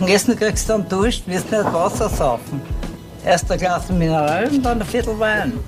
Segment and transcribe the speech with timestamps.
[0.00, 2.62] Und Essen kriegst du dann Dusch, wirst nicht Wasser saufen.
[3.24, 5.58] Erst ein Glas Mineral und dann ein Viertel Wein.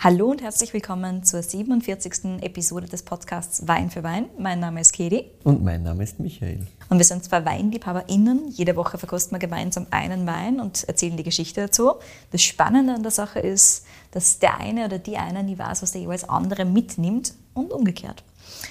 [0.00, 2.42] Hallo und herzlich willkommen zur 47.
[2.42, 4.30] Episode des Podcasts Wein für Wein.
[4.38, 5.32] Mein Name ist Kedi.
[5.44, 6.66] Und mein Name ist Michael.
[6.88, 8.48] Und wir sind zwei WeinliebhaberInnen.
[8.48, 11.96] Jede Woche verkosten wir gemeinsam einen Wein und erzählen die Geschichte dazu.
[12.32, 15.92] Das Spannende an der Sache ist, dass der eine oder die eine nie weiß, was
[15.92, 18.24] der jeweils andere mitnimmt und umgekehrt.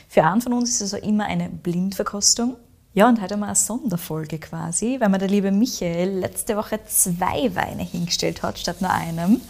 [0.10, 2.56] Für einen von uns ist es also immer eine Blindverkostung.
[2.96, 7.56] Ja, und heute wir eine Sonderfolge quasi, weil mir der liebe Michael letzte Woche zwei
[7.56, 9.42] Weine hingestellt hat, statt nur einem,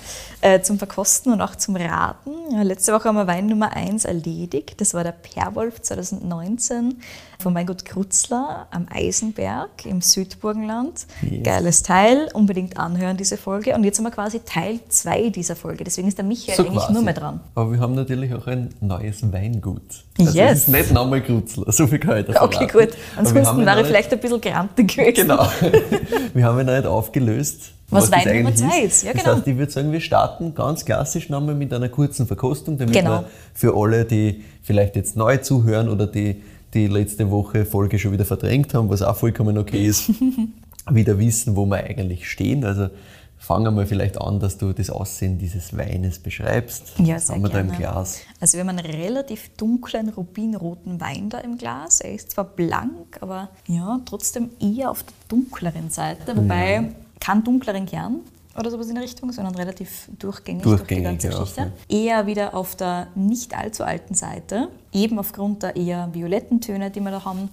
[0.43, 2.31] äh, zum Verkosten und auch zum Raten.
[2.51, 4.75] Ja, letzte Woche haben wir Wein Nummer 1 erledigt.
[4.81, 6.97] Das war der Perwolf 2019
[7.39, 11.05] von Weingut Krutzler am Eisenberg im Südburgenland.
[11.21, 11.43] Yes.
[11.43, 13.73] Geiles Teil, unbedingt anhören diese Folge.
[13.73, 15.83] Und jetzt haben wir quasi Teil 2 dieser Folge.
[15.85, 16.93] Deswegen ist der Michael So eigentlich quasi.
[16.93, 17.39] nur mehr dran.
[17.55, 19.81] Aber wir haben natürlich auch ein neues Weingut.
[20.19, 20.51] Also Yes.
[20.51, 22.89] Es ist nicht nochmal Krutzler, so viel kann ich da Okay, verraten.
[22.91, 22.97] gut.
[23.15, 25.13] Ansonsten wäre ich vielleicht ein bisschen grantig gewesen.
[25.15, 25.47] Genau.
[26.33, 27.71] wir haben ihn noch nicht aufgelöst.
[27.93, 29.03] Was das Nummer eigentlich zwei ist.
[29.03, 29.35] Ja, Das genau.
[29.37, 33.21] heißt, ich würde sagen, wir starten ganz klassisch nochmal mit einer kurzen Verkostung, damit Genau.
[33.21, 36.41] wir für alle, die vielleicht jetzt neu zuhören oder die
[36.73, 40.09] die letzte Woche Folge schon wieder verdrängt haben, was auch vollkommen okay ist,
[40.89, 42.65] wieder wissen, wo wir eigentlich stehen.
[42.65, 42.89] Also
[43.37, 46.93] fangen wir vielleicht an, dass du das Aussehen dieses Weines beschreibst.
[46.97, 47.67] Ja, Was sehr haben wir gerne.
[47.67, 48.21] da im Glas?
[48.39, 52.01] Also wir haben einen relativ dunklen, rubinroten Wein da im Glas.
[52.01, 56.35] Er ist zwar blank, aber ja, trotzdem eher auf der dunkleren Seite.
[56.35, 56.91] Wobei
[57.23, 58.19] kein dunkleren Kern
[58.57, 61.61] oder sowas in der Richtung, sondern relativ durchgängig, durch die Durchgängig, ganze ja, Geschichte.
[61.61, 62.05] okay.
[62.05, 66.99] Eher wieder auf der nicht allzu alten Seite, eben aufgrund der eher violetten Töne, die
[66.99, 67.49] wir da haben.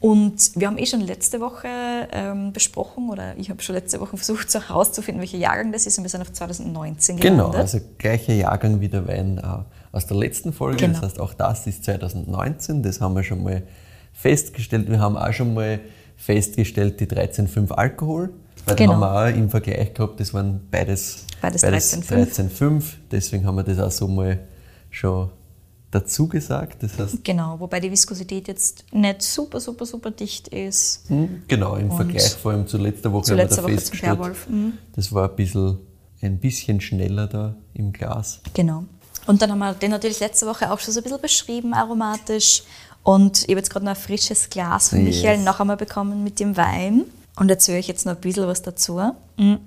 [0.00, 1.68] Und wir haben eh schon letzte Woche
[2.10, 5.98] ähm, besprochen, oder ich habe schon letzte Woche versucht so herauszufinden, welcher Jahrgang das ist,
[5.98, 7.60] und wir sind auf 2019 Genau, gelandet.
[7.60, 9.42] also gleicher Jahrgang wie der Wein äh,
[9.94, 10.78] aus der letzten Folge.
[10.78, 10.94] Genau.
[10.94, 12.82] Das heißt, auch das ist 2019.
[12.82, 13.62] Das haben wir schon mal
[14.14, 14.88] festgestellt.
[14.88, 15.80] Wir haben auch schon mal
[16.16, 18.32] festgestellt, die 13,5 Alkohol.
[18.66, 18.92] Weil Genau.
[18.94, 22.06] haben wir auch im Vergleich gehabt, das waren beides, Beides 13,5.
[22.08, 22.82] 13,5.
[23.10, 24.38] Deswegen haben wir das auch so mal
[24.90, 25.30] schon
[25.90, 26.82] dazu gesagt.
[26.82, 31.04] Das heißt, Genau, wobei die Viskosität jetzt nicht super, super, super dicht ist.
[31.48, 34.18] genau, im Vergleich vor allem zu letzter Woche Zu haben wir letzter da festgestellt.
[34.48, 34.74] Mhm.
[34.94, 35.78] das war ein bisschen,
[36.22, 38.40] ein bisschen schneller da im Glas.
[38.54, 38.84] Genau.
[39.26, 42.62] Und dann haben wir den natürlich letzte Woche auch schon so ein bisschen beschrieben, aromatisch.
[43.02, 45.16] Und ich habe jetzt gerade noch ein frisches Glas von Yes.
[45.16, 47.04] Michael noch einmal bekommen mit dem Wein.
[47.38, 49.00] Und erzähle ich jetzt noch ein bisschen was dazu.
[49.38, 49.58] Mhm.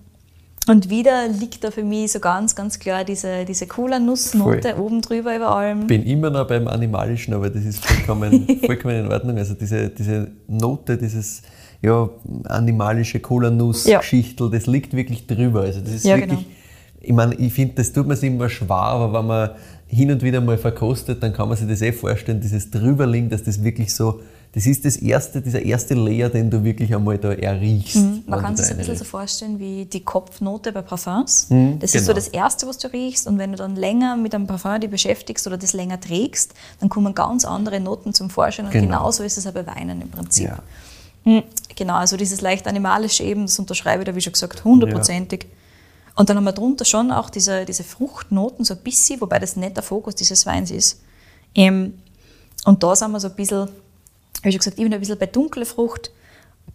[0.67, 4.79] Und wieder liegt da für mich so ganz, ganz klar diese, diese coole Nussnote Voll.
[4.81, 5.87] oben drüber über allem.
[5.87, 9.37] bin immer noch beim Animalischen, aber das ist vollkommen, vollkommen in Ordnung.
[9.37, 11.41] Also diese, diese Note, dieses
[11.81, 12.09] ja,
[12.45, 15.61] animalische Cola-Nuss-Geschichtel, das liegt wirklich drüber.
[15.61, 16.51] Also das ist Ja, wirklich, genau.
[17.01, 19.49] ich meine, ich finde, das tut man sich immer schwer, aber wenn man
[19.87, 23.43] hin und wieder mal verkostet, dann kann man sich das eh vorstellen, dieses Drüberliegen, dass
[23.43, 24.21] das wirklich so,
[24.53, 27.95] das ist das erste, dieser erste Layer, den du wirklich einmal da erriechst.
[27.95, 28.23] Mhm.
[28.27, 31.49] Man kann sich ein bisschen so vorstellen wie die Kopfnote bei Parfums.
[31.49, 32.25] Mhm, das ist so genau.
[32.25, 33.25] das Erste, was du riechst.
[33.25, 36.89] Und wenn du dann länger mit einem Parfum dich beschäftigst oder das länger trägst, dann
[36.89, 38.65] kommen ganz andere Noten zum Vorschein.
[38.65, 38.85] Und Genau.
[38.85, 40.49] genauso ist es auch bei Weinen im Prinzip.
[40.49, 40.59] Ja.
[41.25, 41.43] Mhm,
[41.75, 45.47] Genau, also dieses leicht animalische eben, das unterschreibe ich da, wie schon gesagt, hundertprozentig.
[46.15, 49.55] Und dann haben wir drunter schon auch diese, diese Fruchtnoten, so ein bisschen, wobei das
[49.55, 51.01] nicht der Fokus dieses Weins ist.
[51.55, 51.95] Ähm,
[52.65, 53.67] und da sind wir so ein bisschen,
[54.43, 56.11] wie schon gesagt, ich bin ein bisschen bei dunkler Frucht.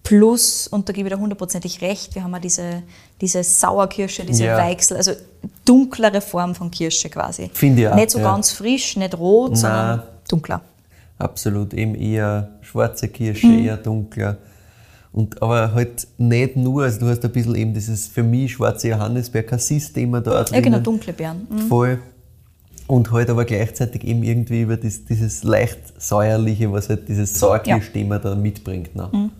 [0.02, 2.82] Plus, und da gebe ich dir hundertprozentig recht, wir haben ja diese,
[3.20, 4.56] diese Sauerkirsche, diese Ja.
[4.56, 5.12] Weichsel, also
[5.64, 7.50] dunklere Form von Kirsche quasi.
[7.52, 8.24] Finde ich auch, Nicht so ja.
[8.32, 10.60] ganz frisch, nicht rot, sondern dunkler.
[11.18, 13.64] Absolut, eben eher schwarze Kirsche, Mhm.
[13.66, 14.36] eher dunkler.
[15.12, 18.88] Und, aber halt nicht nur, also du hast ein bisschen eben dieses für mich schwarze
[18.88, 21.46] Johannisbeer-Cassis-Thema da Ja, genau, dunkle Beeren.
[21.50, 21.58] Mhm.
[21.68, 21.98] Voll.
[22.88, 28.18] Und halt aber gleichzeitig eben irgendwie über das, dieses leicht säuerliche, was halt dieses Sauerkirsch-Thema
[28.18, 28.96] da mitbringt.
[28.96, 29.30] Ne?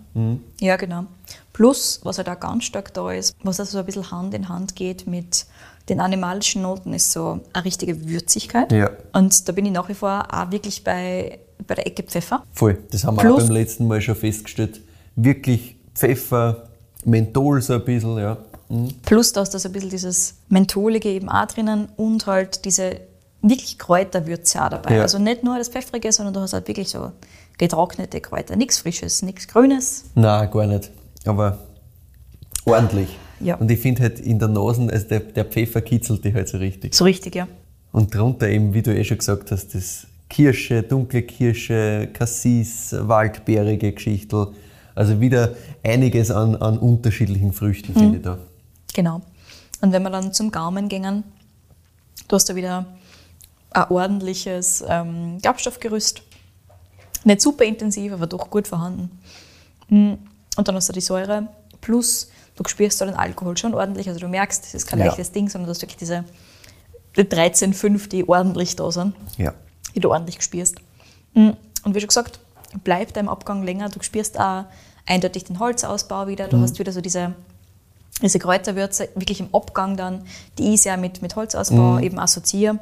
[0.61, 1.05] Ja, genau.
[1.51, 4.47] Plus, was halt auch ganz stark da ist, was also so ein bisschen Hand in
[4.47, 5.45] Hand geht mit
[5.89, 8.71] den animalischen Noten, ist so eine richtige Würzigkeit.
[8.71, 8.91] Ja.
[9.13, 12.43] Und da bin ich nach wie vor auch wirklich bei, bei der Ecke Pfeffer.
[12.53, 12.77] Voll.
[12.91, 14.79] Das haben wir Plus- auch beim letzten Mal schon festgestellt.
[15.15, 16.69] Wirklich Pfeffer,
[17.03, 18.37] Menthol so ein bisschen, ja.
[18.69, 18.89] Mhm.
[19.03, 22.97] Plus, da ist da so ein bisschen dieses Mentholige eben auch drinnen und halt diese
[23.41, 24.95] wirklich Kräuterwürze auch dabei.
[24.95, 25.01] Ja.
[25.03, 27.11] Also nicht nur das Pfeffrige, sondern du hast halt wirklich so
[27.57, 28.55] getrocknete Kräuter.
[28.55, 30.05] Nichts Frisches, nichts Grünes.
[30.15, 30.91] Nein, gar nicht.
[31.25, 31.59] Aber
[32.65, 33.09] ordentlich.
[33.39, 33.55] Ja.
[33.55, 36.57] Und ich finde halt in der Nase, also der, der Pfeffer kitzelt die halt so
[36.57, 36.93] richtig.
[36.93, 37.47] So richtig, ja.
[37.91, 43.93] Und drunter eben, wie du eh schon gesagt hast, das Kirsche, dunkle Kirsche, Cassis, waldbeerige
[43.93, 44.47] Geschichtel.
[44.93, 48.37] Also wieder einiges an, an unterschiedlichen Früchten, finde ich da.
[48.93, 49.21] Genau.
[49.81, 51.23] Und wenn wir dann zum Gaumen gingen,
[52.27, 52.85] du hast da wieder
[53.71, 56.21] ein ordentliches ähm, Gerbstoffgerüst.
[57.23, 59.11] Nicht super intensiv, aber doch gut vorhanden.
[59.89, 60.19] Und
[60.67, 61.47] dann hast du die Säure
[61.81, 64.07] plus du spürst da den Alkohol schon ordentlich.
[64.07, 65.05] Also du merkst, das ist kein Ja.
[65.05, 66.25] leichtes Ding, sondern du hast wirklich diese
[67.17, 69.53] die 13,5, die ordentlich da sind, Ja.
[69.95, 70.75] die du ordentlich spürst.
[71.33, 71.51] Mm,
[71.83, 72.39] Und wie schon gesagt,
[72.83, 73.89] bleibt dein Abgang länger.
[73.89, 74.65] Du spürst auch
[75.07, 76.47] eindeutig den Holzausbau wieder.
[76.49, 77.33] Du hast wieder so diese,
[78.21, 80.25] diese Kräuterwürze wirklich im Abgang dann,
[80.57, 82.79] die ich sehr mit, mit Holzausbau eben assoziiere.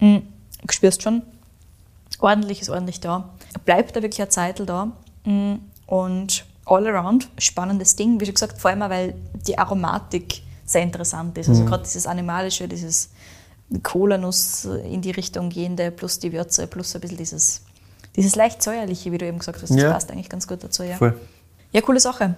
[0.00, 0.18] Mm,
[0.66, 1.22] Du spürst schon,
[2.18, 3.28] ordentlich ist ordentlich da.
[3.64, 4.90] Bleibt da wirklich eine Zeit da.
[5.24, 5.56] Mm,
[5.86, 8.18] Und all around, spannendes Ding.
[8.20, 9.14] Wie schon gesagt, vor allem auch, weil
[9.46, 11.48] die Aromatik sehr interessant ist.
[11.48, 13.10] Also gerade dieses Animalische, dieses
[13.82, 17.62] Cola-Nuss in die Richtung gehende, plus die Würze, plus ein bisschen dieses,
[18.16, 19.70] dieses leicht säuerliche, wie du eben gesagt hast.
[19.70, 19.92] Das Ja.
[19.92, 20.82] passt eigentlich ganz gut dazu.
[20.82, 20.96] Ja.
[20.96, 21.18] Voll.
[21.72, 22.34] Ja, coole Sache.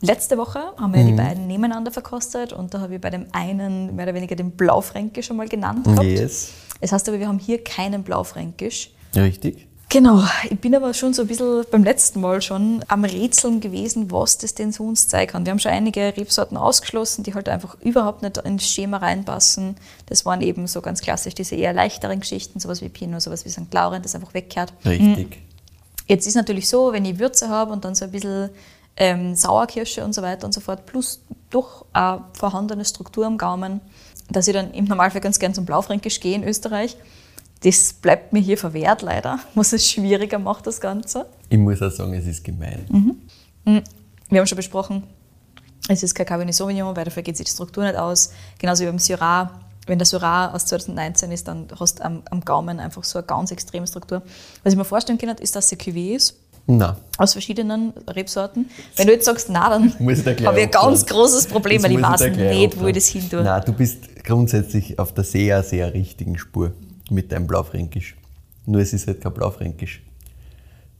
[0.00, 3.26] Letzte Woche haben wir ja die beiden nebeneinander verkostet und da habe ich bei dem
[3.32, 6.02] einen mehr oder weniger den Blaufränkisch schon mal genannt gehabt.
[6.04, 6.50] Yes.
[6.80, 8.90] Das heißt aber, wir haben hier keinen Blaufränkisch.
[9.14, 9.68] Richtig.
[9.94, 14.10] Genau, ich bin aber schon so ein bisschen beim letzten Mal schon am Rätseln gewesen,
[14.10, 15.46] was das denn so uns zeigen kann.
[15.46, 19.76] Wir haben schon einige Rebsorten ausgeschlossen, die halt einfach überhaupt nicht ins Schema reinpassen.
[20.06, 23.50] Das waren eben so ganz klassisch diese eher leichteren Geschichten, sowas wie Pinot, sowas wie
[23.50, 23.72] St.
[23.72, 24.72] Laurent, das einfach wegkehrt.
[24.84, 25.38] Richtig.
[26.08, 28.50] Jetzt ist natürlich so, wenn ich Würze habe und dann so ein bisschen
[28.96, 33.80] ähm, Sauerkirsche und so weiter und so fort, plus doch eine vorhandene Struktur am Gaumen,
[34.30, 36.96] dass ich dann im Normalfall ganz gern zum Blaufränkisch gehe in Österreich.
[37.62, 41.26] Das bleibt mir hier verwehrt leider, was es schwieriger macht, das Ganze.
[41.48, 42.86] Ich muss auch sagen, es ist gemein.
[44.28, 45.04] Wir haben schon besprochen,
[45.88, 48.32] es ist kein Cabernet Sauvignon, weil dafür geht sich die Struktur nicht aus.
[48.58, 49.60] Genauso wie beim Syrah.
[49.86, 53.26] Wenn der Syrah aus 2019 ist, dann hast du am, am Gaumen einfach so eine
[53.26, 54.22] ganz extreme Struktur.
[54.62, 56.94] Was ich mir vorstellen kann, ist, dass es Cuvée ist, Nein.
[57.18, 58.70] aus verschiedenen Rebsorten.
[58.96, 61.06] Wenn du jetzt sagst, na, dann ich habe ich ein ganz aufhören.
[61.06, 63.42] großes Problem, weil ich weiß gleich nicht, wo ich das hin tue.
[63.42, 66.72] Nein, du bist grundsätzlich auf der sehr, sehr richtigen Spur
[67.10, 68.16] mit deinem Blaufränkisch.
[68.66, 70.02] Nur es ist halt kein Blaufränkisch.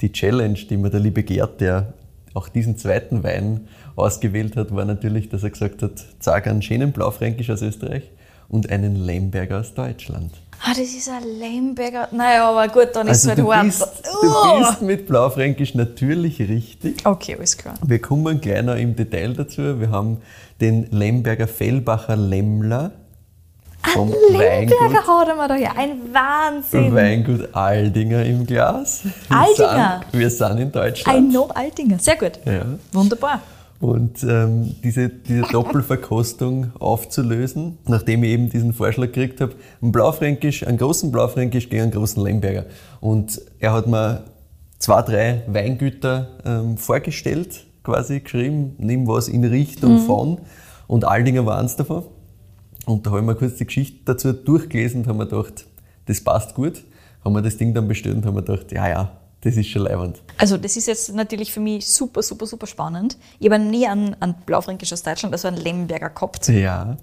[0.00, 1.94] Die Challenge, die mir der liebe Gerd, der
[2.34, 6.92] auch diesen zweiten Wein ausgewählt hat, war natürlich, dass er gesagt hat, sag einen schönen
[6.92, 8.10] Blaufränkisch aus Österreich
[8.48, 10.32] und einen Lemberger aus Deutschland.
[10.66, 12.08] Ah, das ist ein Lemberger.
[12.12, 14.22] Naja, aber gut, dann ist Also es halt bist, hart.
[14.22, 17.04] du bist mit Blaufränkisch natürlich richtig.
[17.04, 17.74] Okay, alles klar.
[17.86, 19.78] Wir kommen gleich noch im Detail dazu.
[19.78, 20.22] Wir haben
[20.62, 22.92] den Lemberger Fellbacher Lemmler
[23.92, 25.72] vom Lemberger hat er mir da ja.
[25.76, 26.94] Ein Wahnsinn.
[26.94, 29.02] Weingut Aldinger im Glas.
[29.28, 30.00] Wir Aldinger?
[30.10, 31.32] Sind, wir sind in Ein Deutschland.
[31.32, 31.98] No Altinger.
[31.98, 32.32] Sehr gut.
[32.46, 32.64] Ja.
[32.92, 33.42] Wunderbar.
[33.84, 40.66] Und ähm, diese, diese Doppelverkostung aufzulösen, nachdem ich eben diesen Vorschlag gekriegt habe, einen Blaufränkisch,
[40.66, 42.64] einen großen Blaufränkisch gegen einen großen Lemberger.
[43.02, 44.24] Und er hat mir
[44.78, 50.38] zwei, drei Weingüter ähm, vorgestellt, quasi geschrieben, nimm was in Richtung von.
[50.86, 52.04] Und Aldinger war eins davon.
[52.86, 55.66] Und da habe ich mir kurz die Geschichte dazu durchgelesen und habe mir gedacht,
[56.06, 56.82] das passt gut.
[57.22, 59.12] Haben wir das Ding dann bestellt und haben mir gedacht, ja, ja,
[59.44, 60.20] das ist schon leibend.
[60.38, 63.16] Also das ist jetzt natürlich für mich super, super, super spannend.
[63.38, 66.48] Ich habe nie einen, einen Blaufränkisch aus Deutschland, also einen Lemberger gehabt.
[66.48, 66.96] Ja,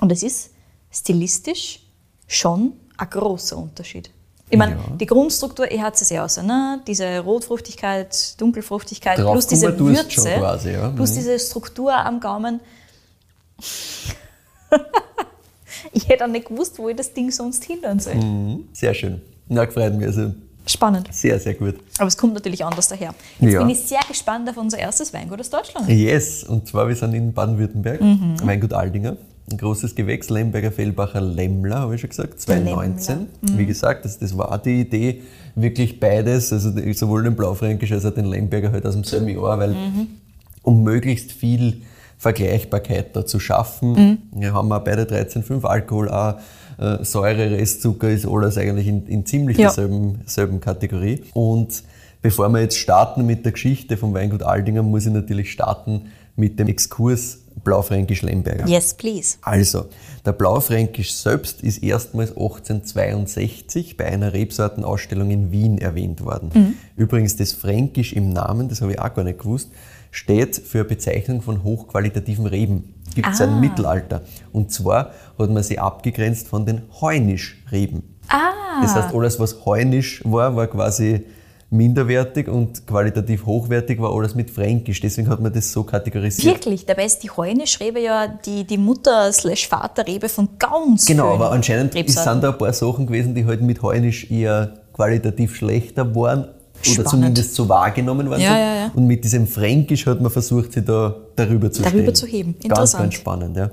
[0.00, 0.50] Und es ist
[0.90, 1.80] stilistisch
[2.26, 4.10] schon ein großer Unterschied.
[4.52, 4.78] Ich meine, Ja.
[4.98, 6.80] die Grundstruktur, ich hatte es ja aus, ne?
[6.86, 10.88] diese Rotfruchtigkeit, Dunkelfruchtigkeit, Drauf plus diese Würze, quasi, ja.
[10.90, 11.14] plus Mhm.
[11.14, 12.60] diese Struktur am Gaumen.
[15.92, 18.60] ich hätte auch nicht gewusst, wo ich das Ding sonst hindern soll.
[18.72, 19.20] sehr schön.
[19.48, 20.06] Na, gefreut mich.
[20.06, 20.32] Also
[20.70, 21.08] Spannend.
[21.12, 21.76] sehr, sehr gut.
[21.98, 23.14] Aber es kommt natürlich anders daher.
[23.38, 23.60] Jetzt Ja.
[23.60, 25.88] bin ich sehr gespannt auf unser erstes Weingut aus Deutschland.
[25.88, 28.36] Yes, und zwar wir sind in Baden-Württemberg, Mhm.
[28.44, 29.16] Weingut Aldinger.
[29.50, 33.26] Ein großes Gewächs, Lemberger Fellbacher Lemmler, habe ich schon gesagt, 2019.
[33.42, 33.58] Lemmler.
[33.58, 35.22] Wie gesagt, das, das war die Idee,
[35.56, 39.58] wirklich beides, also sowohl den Blaufränkisch als auch den Lemberger halt aus dem selben Jahr,
[39.58, 39.74] weil
[40.62, 41.82] um möglichst viel
[42.20, 44.28] Vergleichbarkeit da zu schaffen.
[44.32, 46.34] Wir haben auch beide 13,5 Alkohol, auch
[46.78, 49.68] äh, Säure, Restzucker ist alles eigentlich in, in ziemlich Ja.
[49.68, 51.22] derselben selben Kategorie.
[51.32, 51.82] Und
[52.20, 56.58] bevor wir jetzt starten mit der Geschichte vom Weingut Aldinger, muss ich natürlich starten mit
[56.58, 58.66] dem Exkurs Blaufränkisch Lemberger.
[58.66, 59.38] Yes, please.
[59.40, 59.86] Also,
[60.26, 66.76] der Blaufränkisch selbst ist erstmals 1862 bei einer Rebsortenausstellung in Wien erwähnt worden.
[66.96, 69.70] Übrigens, das Fränkisch im Namen, das habe ich auch gar nicht gewusst,
[70.10, 72.94] steht für Bezeichnung von hochqualitativen Reben.
[73.14, 73.44] Gibt es Ah.
[73.44, 74.22] im Mittelalter.
[74.52, 78.02] Und zwar hat man sie abgegrenzt von den Heunisch-Reben.
[78.28, 81.24] Ah, Das heißt, alles, was heunisch war, war quasi
[81.72, 85.00] minderwertig und qualitativ hochwertig war alles mit Fränkisch.
[85.00, 86.54] Deswegen hat man das so kategorisiert.
[86.56, 86.84] wirklich.
[86.86, 92.50] Dabei ist die Heunischrebe ja die, die Mutter-Vaterrebe von ganz Genau, aber anscheinend sind da
[92.50, 96.48] ein paar Sachen gewesen, die halt mit Heunisch eher qualitativ schlechter waren
[96.92, 98.90] oder zumindest so wahrgenommen worden Ja, ja, ja.
[98.94, 102.14] Und mit diesem Fränkisch hat man versucht, sie da darüber zu Darüber stellen.
[102.14, 102.52] zu heben.
[102.54, 103.02] Ganz, Interessant.
[103.04, 103.70] ganz spannend, ja.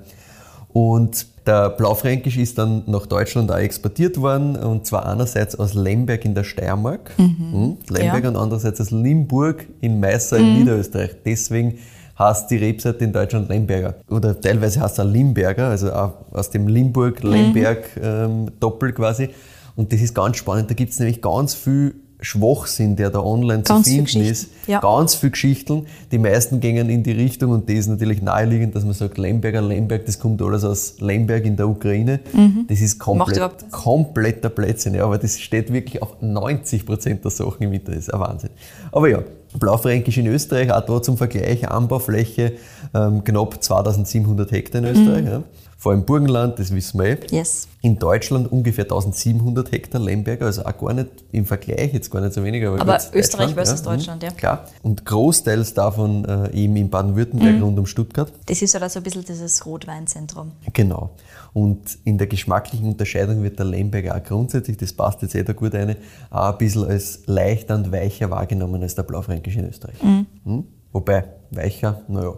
[0.74, 6.26] Und der Blaufränkisch ist dann nach Deutschland auch exportiert worden, und zwar einerseits aus Lemberg
[6.26, 7.78] in der Steiermark, mhm.
[7.90, 8.30] Lemberg, Ja.
[8.30, 11.12] und andererseits aus Limburg in Meißer in Niederösterreich.
[11.26, 11.80] Deswegen
[12.20, 13.96] heißt die Rebsorte in Deutschland Lemberger.
[14.10, 19.30] Oder teilweise heißt auch Limberger, also aus dem Limburg-Lemberg ähm, Doppel quasi.
[19.76, 20.70] Und das ist ganz spannend.
[20.70, 24.50] Da gibt es nämlich ganz viel Schwachsinn, der da online Ganz zu finden ist.
[24.66, 24.80] Ja.
[24.80, 25.86] Ganz viele Geschichten.
[26.12, 29.62] Die meisten gingen in die Richtung und die ist natürlich naheliegend, dass man sagt, Lemberger,
[29.62, 32.20] Lemberg, das kommt alles aus Lemberg in der Ukraine.
[32.68, 34.96] Das ist komplett, kompletter Blödsinn.
[34.96, 38.00] Ja, aber das steht wirklich auf 90 Prozent der Sachen im Internet.
[38.00, 38.50] Das ist ein Wahnsinn.
[38.92, 39.24] Aber ja,
[39.58, 42.54] Blaufränkisch in Österreich, auch da zum Vergleich, Anbaufläche
[42.94, 45.26] ähm, knapp 2700 Hektar in Österreich.
[45.26, 45.44] Ja.
[45.88, 47.18] Vor allem Burgenland, das wissen wir eh.
[47.32, 47.70] Yes.
[47.80, 52.34] In Deutschland ungefähr 1700 Hektar Lemberger, also auch gar nicht im Vergleich, jetzt gar nicht
[52.34, 52.68] so wenig.
[52.68, 54.32] Aber, Aber Österreich versus mhm, Deutschland, ja.
[54.32, 54.66] Klar.
[54.84, 58.34] Und großteils davon äh, eben in Baden-Württemberg rund um Stuttgart.
[58.48, 60.52] Das ist halt also ein bisschen dieses Rotweinzentrum.
[60.74, 61.12] Genau.
[61.54, 65.54] Und in der geschmacklichen Unterscheidung wird der Lemberger auch grundsätzlich, das passt jetzt eh da
[65.54, 65.96] gut rein,
[66.32, 70.04] auch ein bisschen als leichter und weicher wahrgenommen als der Blaufränkisch in Österreich.
[70.04, 70.66] Mhm.
[70.92, 72.34] Wobei, weicher, naja.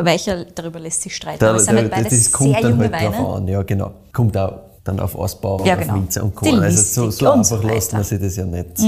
[0.00, 1.40] Weicher, darüber lässt sich streiten.
[1.40, 3.16] Da, aber es sind da, halt beides das kommt sehr dann junge halt Weine.
[3.16, 3.92] drauf an, ja genau.
[4.12, 5.94] Kommt auch dann auf Ausbau, Ja, auf genau.
[5.94, 6.46] Winzer und Co.
[6.50, 8.78] Also so, so und so einfach lässt man sich das ja nicht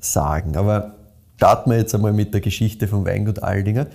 [0.00, 0.56] sagen.
[0.56, 0.94] Aber
[1.36, 3.86] starten wir jetzt einmal mit der Geschichte vom Weingut Aldinger.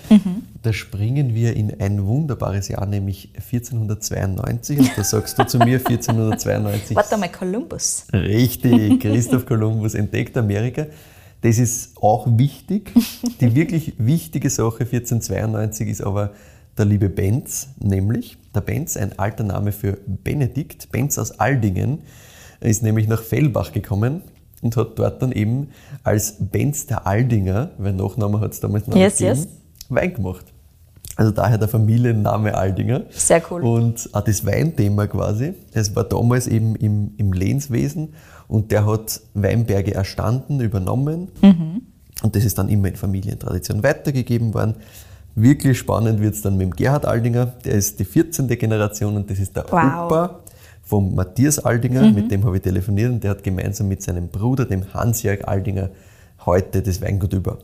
[0.64, 4.80] Da springen wir in ein wunderbares Jahr, nämlich 1492.
[4.80, 6.96] Und da sagst du zu mir 1492.
[6.96, 8.08] Warte mal, Columbus.
[8.12, 10.88] Richtig, Christoph Kolumbus entdeckt Amerika.
[11.42, 12.92] Das ist auch wichtig.
[13.40, 16.32] Die wirklich wichtige Sache 1492 ist aber
[16.78, 20.92] der liebe Benz, nämlich der Benz, ein alter Name für Benedikt.
[20.92, 22.00] Benz aus Aldingen
[22.60, 24.22] ist nämlich nach Fellbach gekommen
[24.62, 25.70] und hat dort dann eben
[26.04, 29.48] als Benz der Aldinger, weil Nachname hat es damals noch Yes, gegeben,
[29.90, 30.46] Wein gemacht.
[31.16, 33.04] Also daher der Familienname Aldinger.
[33.10, 33.62] Sehr cool.
[33.64, 35.54] Und auch das Weinthema quasi.
[35.72, 38.14] Es war damals eben im, im Lehnswesen
[38.48, 41.30] und der hat Weinberge erstanden, übernommen.
[42.22, 44.76] Und das ist dann immer in Familientradition weitergegeben worden.
[45.36, 47.48] Wirklich spannend wird es dann mit dem Gerhard Aldinger.
[47.66, 48.48] Der ist die 14.
[48.48, 50.06] Generation und das ist der Wow.
[50.06, 50.40] Opa
[50.84, 52.10] vom Matthias Aldinger.
[52.12, 55.90] Mit dem habe ich telefoniert und der hat gemeinsam mit seinem Bruder, dem Hans-Jörg Aldinger,
[56.46, 57.58] heute das Weingut über.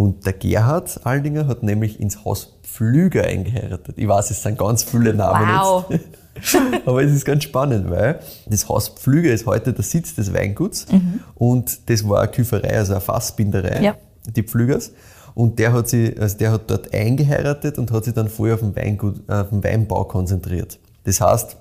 [0.00, 3.98] Und der Gerhard Aldinger hat nämlich ins Haus Pflüger eingeheiratet.
[3.98, 5.90] Ich weiß, es sind ganz viele Namen Wow.
[5.90, 6.56] jetzt.
[6.86, 10.86] Aber es ist ganz spannend, weil das Haus Pflüger ist heute der Sitz des Weinguts
[11.34, 13.94] und das war eine Küferei, also eine Fassbinderei, Ja.
[14.24, 14.92] die Pflügers.
[15.34, 18.60] Und der hat, sie, also der hat dort eingeheiratet und hat sich dann voll auf
[18.60, 20.78] den, Weingut, auf den Weinbau konzentriert.
[21.04, 21.58] Das heißt,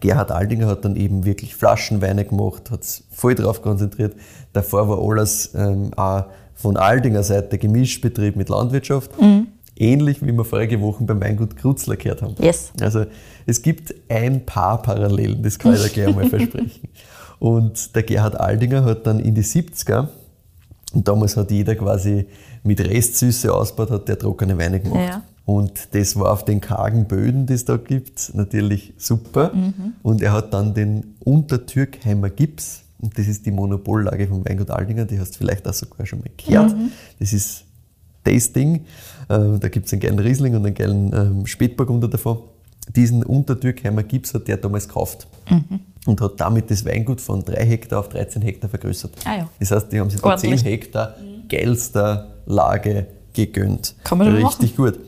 [0.00, 4.16] Gerhard Aldinger hat dann eben wirklich Flaschenweine gemacht, hat es voll drauf konzentriert.
[4.52, 9.10] Davor war alles ähm, auch von Aldinger Seite Gemischbetrieb mit Landwirtschaft.
[9.76, 12.36] Ähnlich wie wir vorige Woche beim Weingut Krutzler gehört haben.
[12.38, 12.72] Yes.
[12.80, 13.06] Also
[13.44, 16.88] es gibt ein paar Parallelen, das kann ich dir gleich einmal versprechen.
[17.40, 20.08] Und der Gerhard Aldinger hat dann in die 70er,
[20.92, 22.26] und damals hat jeder quasi
[22.62, 25.08] mit Restsüße ausgebaut, hat der trockene Weine gemacht.
[25.08, 25.22] Ja.
[25.44, 29.52] Und das war auf den kargen Böden, die es da gibt, natürlich super.
[30.02, 35.04] Und er hat dann den Untertürkheimer Gips, und das ist die Monopollage vom Weingut Aldinger,
[35.04, 36.74] die hast du vielleicht auch sogar schon mal gehört.
[37.18, 37.64] Das ist
[38.24, 38.84] das Ding.
[39.28, 42.38] Äh, Da gibt es einen geilen Riesling und einen geilen ähm, Spätburgunder davon.
[42.94, 45.26] Diesen Untertürkheimer Gips hat der damals gekauft
[46.06, 49.12] und hat damit das Weingut von 3 Hektar auf 13 Hektar vergrößert.
[49.24, 49.48] Ah ja.
[49.58, 50.64] Das heißt, die haben sich da 10 Ordentlich.
[50.72, 51.14] Hektar
[51.48, 53.94] geilster Lage gegönnt.
[54.04, 54.98] Kann man Richtig gut.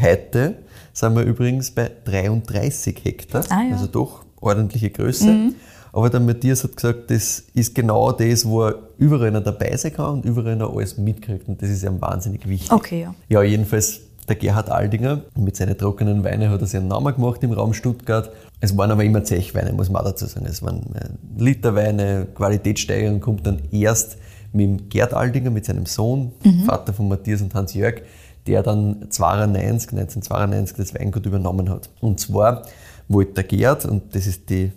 [0.00, 0.56] Heute
[0.94, 3.72] sind wir übrigens bei 33 Hektar, Ah ja.
[3.74, 5.52] also doch ordentliche Größe.
[5.98, 9.92] Aber der Matthias hat gesagt, das ist genau das, wo er überall noch dabei sein
[9.92, 11.48] kann und überall noch alles mitkriegt.
[11.48, 12.70] Und das ist ihm wahnsinnig wichtig.
[12.70, 13.14] Okay, ja.
[13.28, 17.42] Ja, jedenfalls der Gerhard Aldinger mit seinen trockenen Weinen hat er sich einen Namen gemacht
[17.42, 18.30] im Raum Stuttgart.
[18.60, 20.46] Es waren aber immer Zechweine, muss man auch dazu sagen.
[20.46, 24.18] Es waren äh, Literweine, Qualitätssteigerung kommt dann erst
[24.52, 26.30] mit dem Gerd Aldinger, mit seinem Sohn,
[26.64, 28.02] Vater von Matthias und Hans-Jörg,
[28.46, 31.90] der dann 92, 1992 das Weingut übernommen hat.
[32.00, 32.62] Und zwar
[33.08, 34.70] wollte der Gerd, und das ist die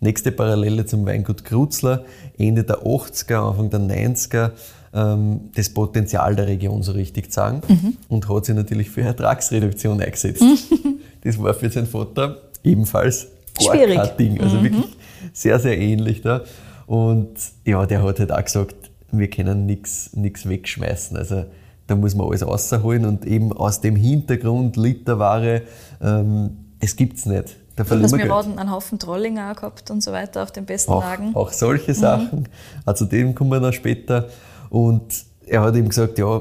[0.00, 2.04] nächste Parallele zum Weingut Krutzler,
[2.38, 4.50] Ende der 80er, Anfang der 90er,
[4.94, 7.62] ähm, das Potenzial der Region so richtig zeigen
[8.08, 10.42] und hat sich natürlich für Ertragsreduktion eingesetzt.
[11.22, 13.28] das war für seinen Vater ebenfalls
[13.60, 13.98] Schwierig.
[14.40, 14.84] Also wirklich
[15.32, 16.42] sehr, sehr ähnlich da.
[16.86, 17.30] Und
[17.64, 21.16] ja, der hat halt auch gesagt, wir können nichts wegschmeißen.
[21.16, 21.44] Also
[21.86, 25.62] da muss man alles rausholen und eben aus dem Hintergrund Literware,
[26.02, 27.56] ähm, es gibt's nicht.
[27.76, 30.64] Da verlieren Dass wir wir einen Haufen Trollinger auch gehabt und so weiter auf den
[30.64, 31.34] besten Auch, Lagen.
[31.36, 32.48] auch solche Sachen.
[32.86, 34.28] Auch zu dem kommen wir noch später.
[34.70, 35.02] Und
[35.46, 36.40] er hat ihm gesagt, ja,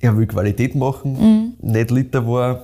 [0.00, 2.62] er will Qualität machen, nicht Literware.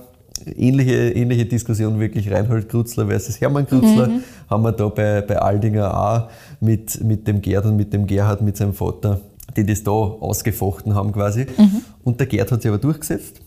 [0.55, 4.23] ähnliche, ähnliche Diskussion wirklich Reinhold Krutzler versus Hermann Krutzler Mhm.
[4.49, 6.29] haben wir da bei, bei Aldinger auch
[6.61, 9.19] mit, mit dem Gerd und mit dem Gerhard, mit seinem Vater,
[9.55, 11.45] die das da ausgefochten haben quasi.
[11.57, 11.81] Mhm.
[12.03, 13.41] Und der Gerd hat sich aber durchgesetzt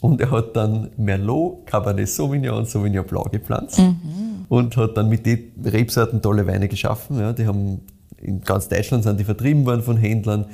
[0.00, 4.46] und er hat dann Merlot, Cabernet Sauvignon und Sauvignon Blanc gepflanzt Mhm.
[4.48, 7.18] und hat dann mit den Rebsorten tolle Weine geschaffen.
[7.18, 7.80] Ja, die haben
[8.20, 10.46] in ganz Deutschland sind die vertrieben worden von Händlern,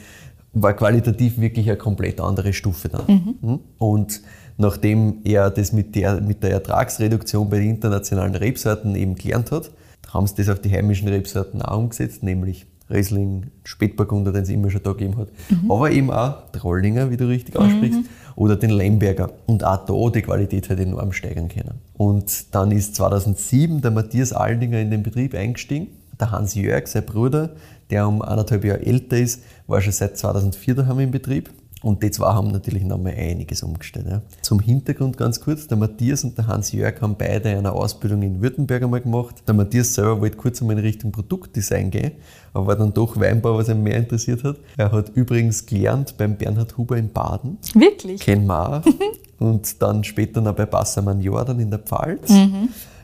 [0.53, 3.33] war qualitativ wirklich eine komplett andere Stufe dann.
[3.41, 3.61] Mhm.
[3.79, 4.21] Und
[4.57, 9.71] nachdem er das mit der, mit der Ertragsreduktion bei den internationalen Rebsorten eben gelernt hat,
[10.13, 14.71] haben sie das auf die heimischen Rebsorten auch umgesetzt, nämlich Riesling, Spätburgunder, den es immer
[14.71, 15.29] schon da gegeben hat,
[15.71, 18.01] aber eben auch Trollinger, wie du richtig aussprichst,
[18.37, 19.31] oder den Lemberger.
[19.47, 21.81] Und auch da die Qualität hat enorm steigern können.
[21.95, 25.89] Und dann ist 2007 der Matthias Aldinger in den Betrieb eingestiegen.
[26.21, 27.51] Der Hans Jörg, sein Bruder,
[27.91, 31.51] der um anderthalb Jahre älter ist, war schon seit 2004 daheim im Betrieb.
[31.85, 34.07] Und die zwei haben natürlich nochmal einiges umgestellt.
[34.09, 34.23] Ja.
[34.41, 38.85] Zum Hintergrund ganz kurz, der Matthias und der Hans-Jörg haben beide eine Ausbildung in Württemberg
[38.85, 39.43] einmal gemacht.
[39.47, 42.13] Der Matthias selber wollte kurz einmal in Richtung Produktdesign gehen,
[42.55, 44.57] aber war dann doch Weinbau, was ihn mehr interessiert hat.
[44.79, 48.23] Er hat übrigens gelernt beim Bernhard Huber in Baden, Wirklich?
[48.23, 48.83] kennen wir auch.
[49.39, 52.33] und dann später noch bei Bassermann Jordan in der Pfalz.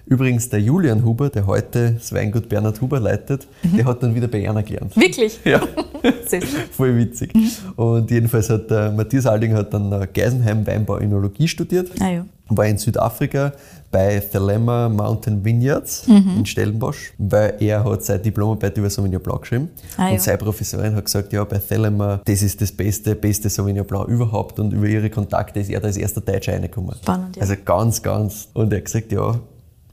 [0.06, 4.28] Übrigens der Julian Huber, der heute das Weingut Bernhard Huber leitet, der hat dann wieder
[4.28, 4.96] bei Erna gelernt.
[4.96, 5.38] Wirklich?
[5.44, 5.60] Ja.
[6.26, 6.60] Sehr schön.
[6.72, 7.32] Voll witzig.
[7.76, 12.26] Und jedenfalls hat der Matthias Aldinger hat dann äh, Geisenheim Weinbau Önologie studiert, Ah ja.
[12.48, 13.52] war in Südafrika
[13.92, 19.68] bei Thelema Mountain Vineyards in Stellenbosch, weil er hat seine Diplomarbeit über Sauvignon Blanc geschrieben.
[19.96, 20.12] Ah ja.
[20.12, 24.06] und seine Professorin hat gesagt, ja, bei Thelema, das ist das beste, beste Sauvignon Blanc
[24.08, 26.94] überhaupt und über ihre Kontakte ist er da als erster Deutscher reingekommen.
[27.02, 27.42] Spannend, ja.
[27.42, 28.48] Also ganz, ganz.
[28.54, 29.40] Und er hat gesagt, ja,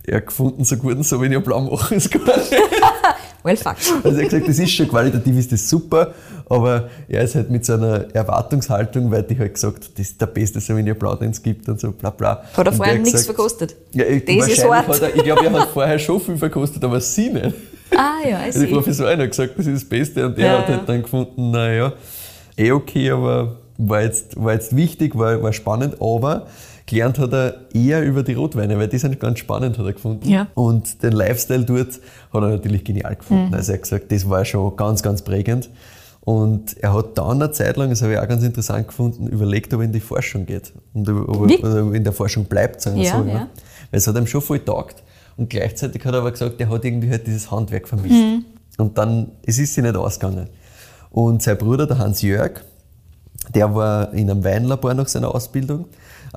[0.07, 2.51] er hat gefunden, so guten Sauvignon Blanc machen gar nicht.
[3.43, 3.75] Well, fuck.
[4.03, 6.13] Also er hat gesagt, das ist schon qualitativ ist das super,
[6.49, 10.25] aber er ist halt mit so einer Erwartungshaltung, weil die halt gesagt, das ist der
[10.25, 12.43] beste Sauvignon Blanc, den es gibt und so bla bla.
[12.57, 13.75] Hat er vorher nichts gesagt- verkostet?
[13.93, 14.87] Ja, ich, wahrscheinlich Sorte.
[14.87, 17.55] hat er, ich glaube, er hat vorher schon viel verkostet, aber sie nicht.
[17.95, 18.73] Ah ja, Also die see.
[18.73, 20.77] Professorin hat gesagt, das ist das Beste und er Ja, hat ja.
[20.77, 21.93] halt dann gefunden, naja,
[22.57, 26.47] eh okay, aber war jetzt, war jetzt wichtig, war, war spannend, aber
[26.87, 30.27] gelernt hat er eher über die Rotweine, weil die sind ganz spannend, hat er gefunden.
[30.27, 30.47] Ja.
[30.55, 31.89] Und den Lifestyle dort
[32.33, 33.17] hat er natürlich genial Mhm.
[33.19, 33.53] gefunden.
[33.53, 35.69] Also er hat gesagt, das war schon ganz, ganz prägend.
[36.21, 39.73] Und er hat dann eine Zeit lang, das habe ich auch ganz interessant gefunden, überlegt,
[39.73, 40.73] ob er in die Forschung geht.
[40.93, 43.29] Und ob er, in der Forschung bleibt, sagen wir Ja, so.
[43.29, 43.35] ja.
[43.91, 45.03] Weil es hat ihm schon voll taugt.
[45.37, 48.43] Und gleichzeitig hat er aber gesagt, er hat irgendwie halt dieses Handwerk vermisst.
[48.77, 50.47] Und dann, es ist sich nicht ausgegangen.
[51.11, 52.61] Und sein Bruder, der Hans Jörg,
[53.55, 55.85] der war in einem Weinlabor nach seiner Ausbildung,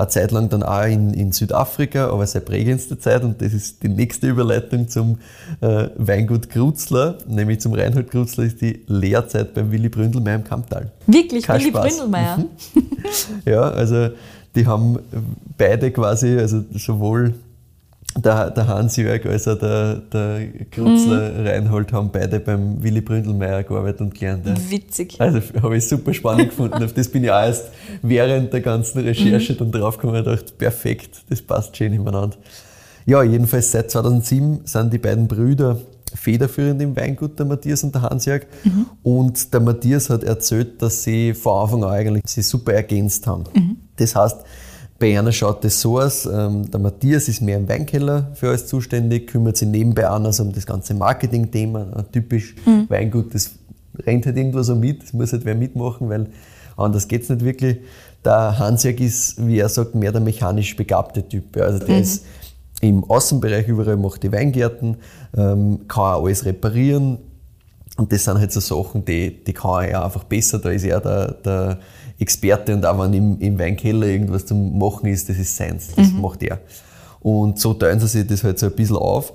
[0.01, 3.83] eine Zeit lang dann auch in, in Südafrika, aber seine prägendste Zeit, und das ist
[3.83, 5.19] die nächste Überleitung zum
[5.61, 10.91] äh, Weingut Krutzler, nämlich zum Reinhold Krutzler, ist die Lehrzeit beim Willy Bründelmeier im Kamptal.
[11.07, 11.87] Wirklich, Kein Willi Spaß.
[11.89, 12.45] Bründelmeier.
[13.45, 14.11] Ja, also
[14.55, 14.99] die haben
[15.57, 17.35] beide quasi, also sowohl
[18.17, 24.01] der, der Hans-Jörg als auch der, der Krutzler Reinhold haben beide beim Willy Bründelmeier gearbeitet
[24.01, 24.47] und gelernt.
[24.47, 24.55] Ja.
[24.69, 25.21] Witzig.
[25.21, 26.83] Also habe ich super spannend gefunden.
[26.83, 27.67] Auf das bin ich auch erst
[28.03, 32.37] während der ganzen Recherche dann draufgekommen und gedacht, perfekt, das passt schön nebeneinander.
[33.07, 35.79] Ja, jedenfalls seit 2007 sind die beiden Brüder
[36.13, 38.43] federführend im Weingut, der Matthias und der Hans-Jörg.
[39.05, 43.45] Und der Matthias hat erzählt, dass sie von Anfang an eigentlich sie super ergänzt haben.
[43.97, 44.39] Das heißt,
[45.01, 48.67] bei einer schaut das so aus, ähm, der Matthias ist mehr im Weinkeller für alles
[48.67, 52.05] zuständig, kümmert sich nebenbei anders um das ganze Marketing-Thema.
[52.13, 52.55] Typisch
[52.89, 53.51] Weingut, das
[54.07, 56.29] rennt halt irgendwo so mit, das muss halt wer mitmachen, weil
[56.77, 57.79] anders geht es nicht wirklich.
[58.25, 61.57] Der Hansjörg ist, wie er sagt, mehr der mechanisch begabte Typ.
[61.57, 62.25] Also der ist
[62.83, 64.99] im Außenbereich überall, macht die Weingärten,
[65.37, 67.19] ähm, kann auch alles reparieren,
[67.97, 70.59] und das sind halt so Sachen, die, die kann er einfach besser.
[70.59, 71.79] Da ist er der, der
[72.21, 75.89] Experte und auch wenn im, im Weinkeller irgendwas zum Machen ist, das ist seins.
[75.97, 76.59] Das macht er.
[77.21, 79.33] Und so teilen sie sich das halt so ein bisschen auf.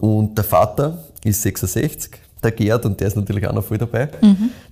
[0.00, 4.08] Und der Vater ist 66, der Gerd, und der ist natürlich auch noch voll dabei.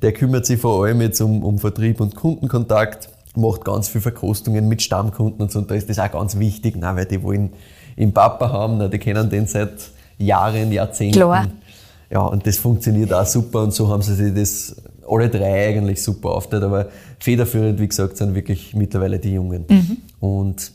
[0.03, 4.69] Der kümmert sich vor allem jetzt um, um Vertrieb und Kundenkontakt, macht ganz viel Verkostungen
[4.69, 5.59] mit Stammkunden und so.
[5.59, 7.51] Und da ist das auch ganz wichtig, nein, weil die wollen
[7.97, 9.73] den Papa haben, na, die kennen den seit
[10.19, 11.19] Jahren, Jahrzehnten.
[11.19, 11.49] Klar.
[12.11, 14.77] Ja, und das funktioniert auch super und so haben sie sich das
[15.09, 16.65] alle drei eigentlich super aufgeteilt.
[16.65, 16.89] Aber
[17.21, 19.65] federführend, wie gesagt, sind wirklich mittlerweile die Jungen.
[20.21, 20.73] Und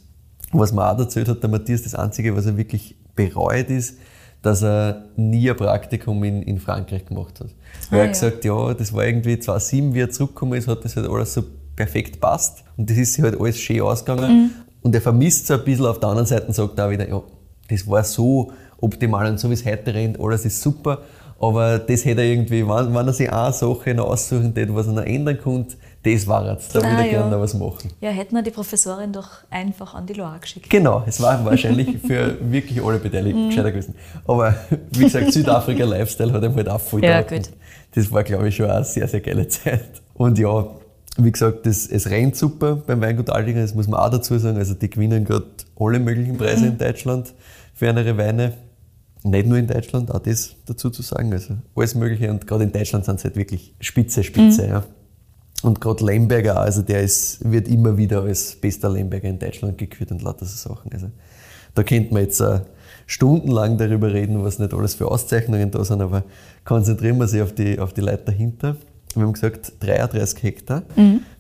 [0.52, 3.98] was mir auch erzählt hat, der Matthias, das Einzige, was er wirklich bereut ist,
[4.42, 7.50] dass er nie ein Praktikum in, in Frankreich gemacht hat.
[7.90, 8.12] Weil Ah, er ja.
[8.12, 11.44] gesagt ja, das war irgendwie 2007, wie er zurückgekommen ist, hat das halt alles so
[11.76, 12.64] perfekt passt.
[12.78, 14.52] Und das ist halt alles schön ausgegangen.
[14.82, 15.86] Und er vermisst so ein bisschen.
[15.86, 17.22] Auf der anderen Seite sagt er auch wieder, ja,
[17.70, 21.00] das war so optimal und so wie es heute rennt, alles ist super.
[21.42, 24.88] Aber das hätte er irgendwie, wenn, wenn er sich eine Sache noch aussuchen würde, was
[24.88, 26.74] er noch ändern könnte, das war jetzt.
[26.76, 27.30] Da würde Ah, er gerne ja.
[27.32, 27.92] noch was machen.
[28.02, 30.70] Ja, hätten wir die Professorin doch einfach an die Loire geschickt.
[30.70, 33.50] Genau, es war wahrscheinlich für wirklich alle Beteiligten Mhm.
[33.50, 33.96] gescheiter gewesen.
[34.26, 34.54] Aber
[34.92, 37.50] wie gesagt, Südafrika-Lifestyle hat ihm halt auch voll Ja, gut.
[37.96, 40.02] Das war, glaube ich, schon eine sehr, sehr geile Zeit.
[40.14, 40.68] Und ja,
[41.18, 44.58] wie gesagt, das, es rennt super beim Weingut Aldinger, das muss man auch dazu sagen.
[44.58, 45.46] Also die gewinnen gerade
[45.80, 46.72] alle möglichen Preise Mhm.
[46.72, 47.34] in Deutschland
[47.74, 48.54] für ihre Weine.
[49.24, 51.34] Nicht nur in Deutschland, auch das dazu zu sagen.
[51.34, 52.32] Also alles Mögliche.
[52.32, 54.64] Und gerade in Deutschland sind sie halt wirklich Spitze, Spitze.
[54.64, 54.70] Mhm.
[54.70, 54.84] Ja.
[55.62, 60.12] Und gerade Lemberger also der ist, wird immer wieder als bester Lemberger in Deutschland gekürt
[60.12, 60.94] und lauter so Sachen.
[60.94, 61.08] Also
[61.76, 62.62] da könnte man jetzt äh,
[63.08, 66.24] stundenlang darüber reden, was nicht alles für Auszeichnungen da sind, aber
[66.64, 68.78] konzentrieren wir sich auf die, auf die Leute dahinter.
[69.16, 70.84] Wir haben gesagt 33 Hektar.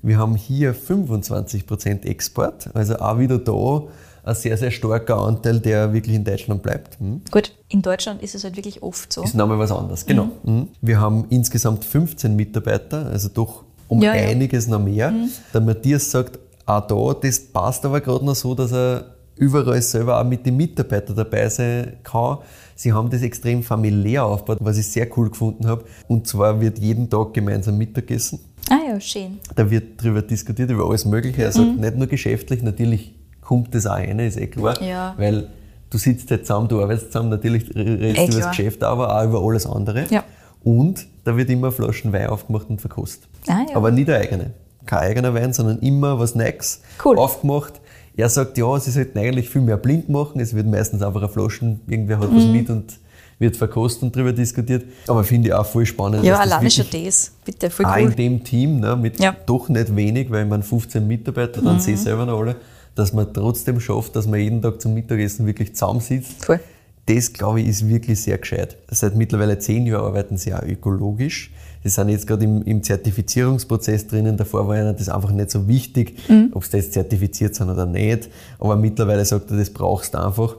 [0.01, 3.83] Wir haben hier 25% Export, also auch wieder da
[4.29, 6.99] ein sehr, sehr starker Anteil, der wirklich in Deutschland bleibt.
[6.99, 7.21] Hm?
[7.31, 9.23] Gut, in Deutschland ist es halt wirklich oft so.
[9.23, 10.29] Ist nochmal was anderes, genau.
[10.43, 10.69] Mhm.
[10.81, 14.27] Wir haben insgesamt 15 Mitarbeiter, also doch um Ja, ja.
[14.27, 15.13] einiges noch mehr.
[15.53, 20.19] Der Matthias sagt, auch da, das passt aber gerade noch so, dass er überall selber
[20.19, 22.39] auch mit den Mitarbeitern dabei sein kann.
[22.75, 25.85] Sie haben das extrem familiär aufgebaut, was ich sehr cool gefunden habe.
[26.07, 28.39] Und zwar wird jeden Tag gemeinsam Mittagessen.
[28.69, 29.39] Ah ja, schön.
[29.55, 31.41] Da wird darüber diskutiert, über alles Mögliche.
[31.43, 33.15] Er sagt, nicht nur geschäftlich, natürlich
[33.49, 34.79] kommt das auch rein, ist eh klar.
[34.81, 35.15] Ja.
[35.17, 35.47] Weil
[35.89, 38.49] du sitzt halt zusammen, du arbeitest zusammen, natürlich redest Eh du über das.
[38.57, 40.05] Geschäft, aber auch über alles andere.
[40.11, 40.23] Ja.
[40.63, 43.27] Und da wird immer Flaschen Wein aufgemacht und verkostet.
[43.47, 43.75] Ah, ja.
[43.75, 44.51] Aber nie der eigene.
[44.85, 47.17] Kein eigener Wein, sondern immer was Neues Cool.
[47.17, 47.73] aufgemacht.
[48.15, 50.39] Er sagt, ja, sie sollten eigentlich viel mehr blind machen.
[50.41, 52.51] Es wird meistens einfach eine Flaschen, irgendwer hat was Mhm.
[52.51, 52.99] mit und
[53.39, 54.83] wird verkostet und darüber diskutiert.
[55.07, 56.23] Aber finde ich auch voll spannend.
[56.23, 57.31] Ja, alleine schon das.
[57.45, 58.01] Bitte, voll auch cool.
[58.11, 59.31] in dem Team, ne, mit Ja.
[59.31, 59.35] Mhm.
[59.47, 62.55] doch nicht wenig, weil man 15 Mitarbeiter, dann sehe ich selber noch alle,
[62.99, 66.43] dass man trotzdem schafft, dass man jeden Tag zum Mittagessen wirklich zusammensitzt.
[66.45, 66.59] Voll.
[67.05, 68.77] Das, glaube ich, ist wirklich sehr gescheit.
[68.91, 71.51] Seit mittlerweile zehn Jahren arbeiten sie auch ökologisch.
[71.83, 74.37] Sie sind jetzt gerade im, im Zertifizierungsprozess drinnen.
[74.37, 76.49] Davor war ihnen das einfach nicht so wichtig, Mhm.
[76.53, 78.29] ob sie jetzt zertifiziert sind oder nicht.
[78.59, 80.57] Aber mittlerweile sagt er, das brauchst du einfach.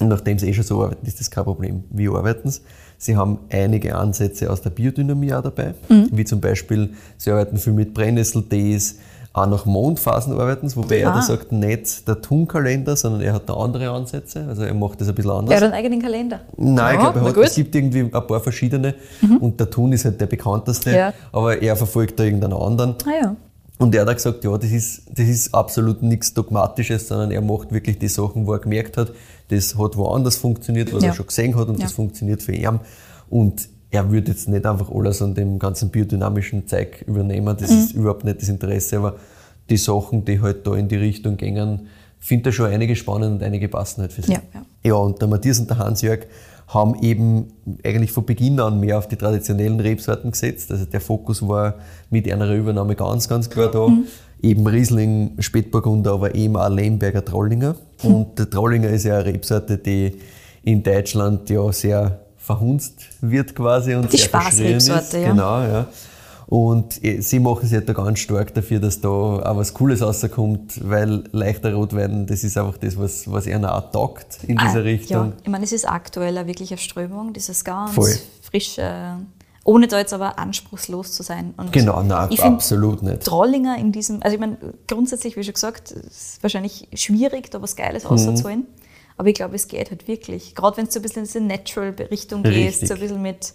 [0.00, 1.84] Und nachdem sie eh schon so arbeiten, ist das kein Problem.
[1.90, 2.60] Wie arbeiten sie?
[2.98, 5.74] Sie haben einige Ansätze aus der Biodynamie auch dabei,
[6.10, 8.96] wie zum Beispiel, sie arbeiten viel mit Brennnesseltees,
[9.34, 11.22] auch nach Mondphasen arbeiten wobei er da Ah.
[11.22, 15.14] sagt, nicht der Thun-Kalender, sondern er hat da andere Ansätze, also er macht das ein
[15.14, 15.50] bisschen anders.
[15.52, 16.40] Er hat einen eigenen Kalender.
[16.56, 18.94] Nein, ich Ja, glaube, er hat, es gibt irgendwie ein paar verschiedene
[19.40, 21.12] und der Thun ist halt der bekannteste, Ja.
[21.32, 22.94] aber er verfolgt da irgendeinen anderen.
[23.06, 23.36] Ah ja.
[23.80, 27.40] Und er hat auch gesagt, ja, das ist, das ist absolut nichts Dogmatisches, sondern er
[27.42, 29.12] macht wirklich die Sachen, wo er gemerkt hat,
[29.50, 31.10] das hat woanders funktioniert, was Ja.
[31.10, 32.80] er schon gesehen hat und das funktioniert für ihn.
[33.30, 37.78] Und er würde jetzt nicht einfach alles an dem ganzen biodynamischen Zeug übernehmen, das Mhm.
[37.78, 39.16] ist überhaupt nicht das Interesse, aber
[39.70, 43.42] die Sachen, die halt da in die Richtung gingen, findet er schon einige spannend und
[43.42, 44.32] einige passen halt für sie.
[44.32, 44.62] Ja, ja.
[44.84, 46.20] Ja, und der Matthias und der Hans-Jörg
[46.68, 47.46] haben eben
[47.84, 50.70] eigentlich von Beginn an mehr auf die traditionellen Rebsorten gesetzt.
[50.70, 51.74] Also der Fokus war
[52.10, 53.88] mit einer Übernahme ganz, ganz klar da.
[54.42, 57.74] Eben Riesling, Spätburgunder, aber eben auch Lemberger Trollinger.
[58.02, 60.14] Und der Trollinger ist ja eine Rebsorte, die
[60.62, 64.26] in Deutschland ja sehr verhunzt wird quasi und Die sehr.
[64.28, 65.28] Spaßrebsorte, ja.
[65.30, 65.86] Genau, ja.
[66.46, 70.00] Und eh, sie machen sich halt da ganz stark dafür, dass da auch was Cooles
[70.00, 74.78] rauskommt, weil leichter Rotwein, das ist einfach das, was, was ihnen auch taugt in dieser
[74.80, 75.26] Ah, Richtung.
[75.26, 78.16] Ja, ich meine, es ist aktuell eine wirkliche Strömung, dieses ganz Voll.
[78.40, 79.18] frische,
[79.64, 81.52] ohne da jetzt aber anspruchslos zu sein.
[81.58, 83.24] Und Genau, nein, ich absolut nicht.
[83.24, 84.56] Trollinger in diesem, also ich meine,
[84.86, 88.08] grundsätzlich, wie schon gesagt, es ist wahrscheinlich schwierig, da was Geiles Mhm.
[88.08, 88.66] rauszuholen.
[89.18, 90.54] Aber ich glaube, es geht halt wirklich.
[90.54, 93.52] Gerade wenn du so ein bisschen in diese Natural-Richtung gehst, so ein bisschen mit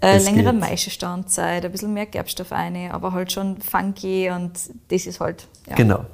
[0.00, 0.52] äh, längerer.
[0.52, 4.52] Maischestandzeit, ein bisschen mehr Gerbstoff rein, aber halt schon funky und
[4.88, 5.46] das ist halt.
[5.68, 5.76] Ja.
[5.76, 6.06] Genau.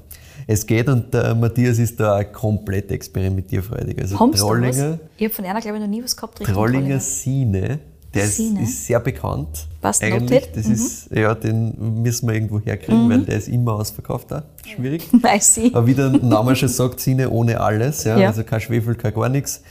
[0.47, 3.99] Es geht und der Matthias ist da auch komplett experimentierfreudig.
[4.01, 4.16] Also?
[4.16, 6.40] Trollinger, Ich habe von einer, glaube ich, noch nie was gehabt.
[6.40, 7.79] Richtung Trollinger Sine,
[8.14, 9.66] der ist, ist sehr bekannt.
[9.81, 10.51] Was, eigentlich.
[10.55, 10.72] Das Mhm.
[10.75, 14.44] ist, ja, den müssen wir irgendwo herkriegen, weil der ist immer ausverkauft da.
[14.66, 15.09] Schwierig.
[15.25, 15.70] I see.
[15.72, 18.29] Aber wie der Name schon sagt, Sine ohne alles, ja, Ja.
[18.29, 19.62] also kein Schwefel, kein gar nichts.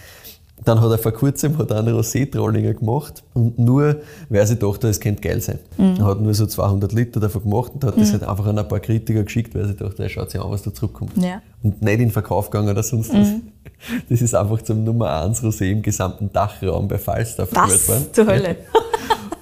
[0.64, 3.98] Dann hat er vor kurzem hat er einen Rosé-Trollinger gemacht und nur,
[4.30, 5.58] weil sie dachte, es könnte geil sein.
[5.78, 5.96] Mhm.
[6.00, 8.68] Er hat nur so 200 Liter davon gemacht und hat das halt einfach an ein
[8.68, 11.14] paar Kritiker geschickt, weil sie dachte, er schaut sich an, was da zurückkommt.
[11.18, 11.42] Ja.
[11.64, 13.28] Und nicht in den Verkauf gegangen oder sonst was.
[14.10, 18.06] Das ist einfach zum Nummer 1 Rosé im gesamten Dachraum bei Falstaff gewählt worden.
[18.06, 18.56] Was zur Hölle?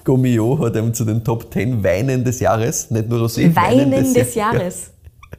[0.04, 4.34] Gomio hat ihm zu den Top 10 Weinen des Jahres, nicht nur Rosé, Weinen des
[4.34, 4.90] Jahr- Jahres.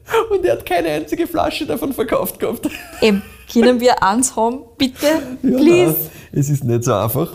[0.06, 0.36] Ja.
[0.36, 2.68] Und er hat keine einzige Flasche davon verkauft gehabt.
[3.00, 5.06] Eben, können wir eins haben, bitte?
[5.42, 5.92] Ja, Please?
[5.92, 5.96] nein,
[6.32, 7.30] es ist nicht so einfach.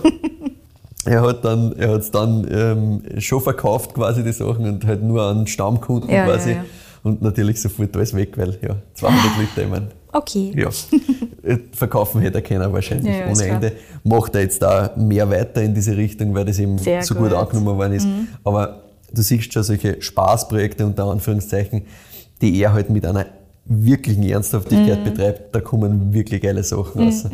[1.06, 5.22] er hat dann, er hat's dann ähm, schon verkauft quasi die Sachen und halt nur
[5.24, 6.52] an Stammkunden Ja, quasi.
[6.52, 6.66] ja,
[7.04, 10.52] und natürlich sofort alles weg, weil ja, 200 Liter, ich meine, Okay.
[10.56, 10.70] ja,
[11.74, 13.44] verkaufen hätte er können wahrscheinlich Ja, ja, ohne.
[13.46, 13.72] Ende.
[14.04, 17.26] Macht er jetzt da mehr weiter in diese Richtung, weil das eben Sehr so gut,
[17.26, 17.32] gut.
[17.34, 17.38] Mhm.
[17.38, 18.08] angenommen worden ist.
[18.44, 18.82] Aber
[19.14, 21.84] du siehst schon solche Spaßprojekte unter Anführungszeichen,
[22.42, 23.26] die er halt mit einer
[23.70, 24.30] wirklichen Mhm.
[24.32, 27.26] Ernsthaftigkeit betreibt, da kommen wirklich geile Sachen raus.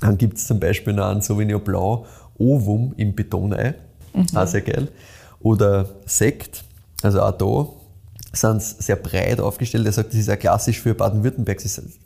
[0.00, 2.04] Dann gibt es zum Beispiel noch einen Sauvignon Blanc
[2.38, 3.74] Ovum im Betonei,
[4.14, 4.26] Mhm.
[4.36, 4.88] auch sehr geil.
[5.40, 6.64] Oder Sekt,
[7.02, 7.66] also auch da
[8.32, 9.84] sind sie sehr breit aufgestellt.
[9.86, 11.60] Er sagt, das ist ja klassisch für Baden-Württemberg.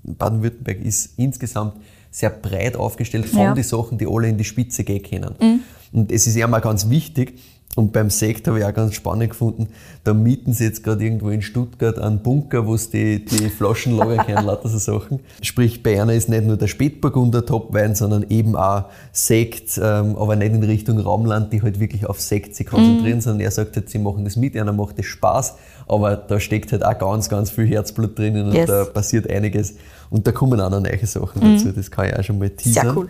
[0.04, 1.74] Baden-Württemberg ist insgesamt
[2.10, 3.54] sehr breit aufgestellt von Ja.
[3.54, 5.62] den Sachen, die alle in die Spitze gehen können.
[5.92, 7.38] Und es ist ja mal ganz wichtig,
[7.76, 9.68] und beim Sekt habe ich auch ganz spannend gefunden,
[10.02, 13.96] da mieten sie jetzt gerade irgendwo in Stuttgart einen Bunker, wo sie die, die Flaschen
[13.98, 15.20] lagern können, lauter so Sachen.
[15.42, 20.36] Sprich, bei einer ist nicht nur der Spätburgunder Topwein, sondern eben auch Sekt, ähm, aber
[20.36, 23.90] nicht in Richtung Raumland, die halt wirklich auf Sekt sich konzentrieren, sondern er sagt halt,
[23.90, 27.50] sie machen das mit, einer macht das Spaß, aber da steckt halt auch ganz, ganz
[27.50, 28.68] viel Herzblut drinnen und Yes.
[28.68, 29.74] da passiert einiges.
[30.08, 32.84] Und da kommen auch noch neue Sachen dazu, das kann ich auch schon mal teasern.
[32.86, 33.08] Sehr cool.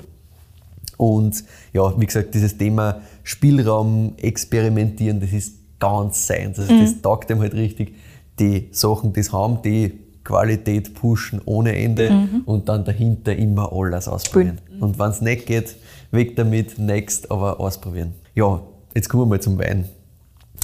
[0.97, 6.59] Und ja, wie gesagt, dieses Thema Spielraum experimentieren, das ist ganz seins.
[6.59, 7.95] Also das taugt ihm halt richtig.
[8.39, 9.93] Die Sachen, die es haben, die
[10.25, 14.61] Qualität pushen ohne Ende und dann dahinter immer alles ausprobieren.
[14.81, 15.77] Und wenn es nicht geht,
[16.11, 18.13] weg damit, next, aber ausprobieren.
[18.35, 18.61] Ja,
[18.95, 19.85] jetzt kommen wir mal zum Wein.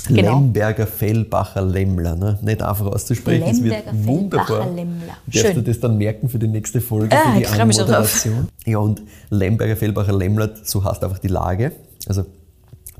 [0.08, 0.40] Genau.
[0.40, 2.38] Lemberger Fellbacher Lemmler, ne?
[2.42, 4.68] nicht einfach auszusprechen, es wird wunderbar.
[5.26, 7.46] Darfst du das dann merken für die nächste Folge, Ah, für die.
[7.46, 8.48] Anmoderation?
[8.66, 11.72] Ja, und Lemberger Fellbacher Lemmler, so heißt einfach die Lage.
[12.08, 12.24] Also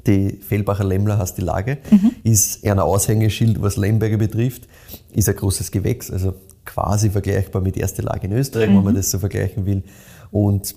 [0.07, 2.13] die Fellbacher Lemmler heißt die Lage, Mhm.
[2.23, 4.69] ist eher ein Aushängeschild, was Lemberger betrifft,
[5.13, 6.35] ist ein großes Gewächs, also
[6.65, 8.85] quasi vergleichbar mit erste Lage in Österreich, wenn Mhm.
[8.85, 9.83] man das so vergleichen will.
[10.31, 10.75] Und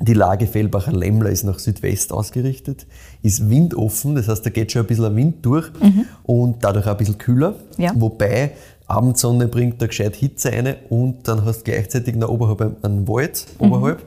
[0.00, 2.86] die Lage Fellbacher Lemmler ist nach Südwest ausgerichtet,
[3.22, 5.70] ist windoffen, das heißt, da geht schon ein bisschen Wind durch
[6.22, 7.54] und dadurch auch ein bisschen kühler.
[7.76, 7.82] Mhm.
[7.84, 7.92] Ja.
[7.96, 8.52] Wobei
[8.86, 13.44] Abendsonne bringt da gescheit Hitze rein und dann hast du gleichzeitig noch oberhalb einen Wald,
[13.58, 13.72] Mhm.
[13.72, 14.02] oberhalb.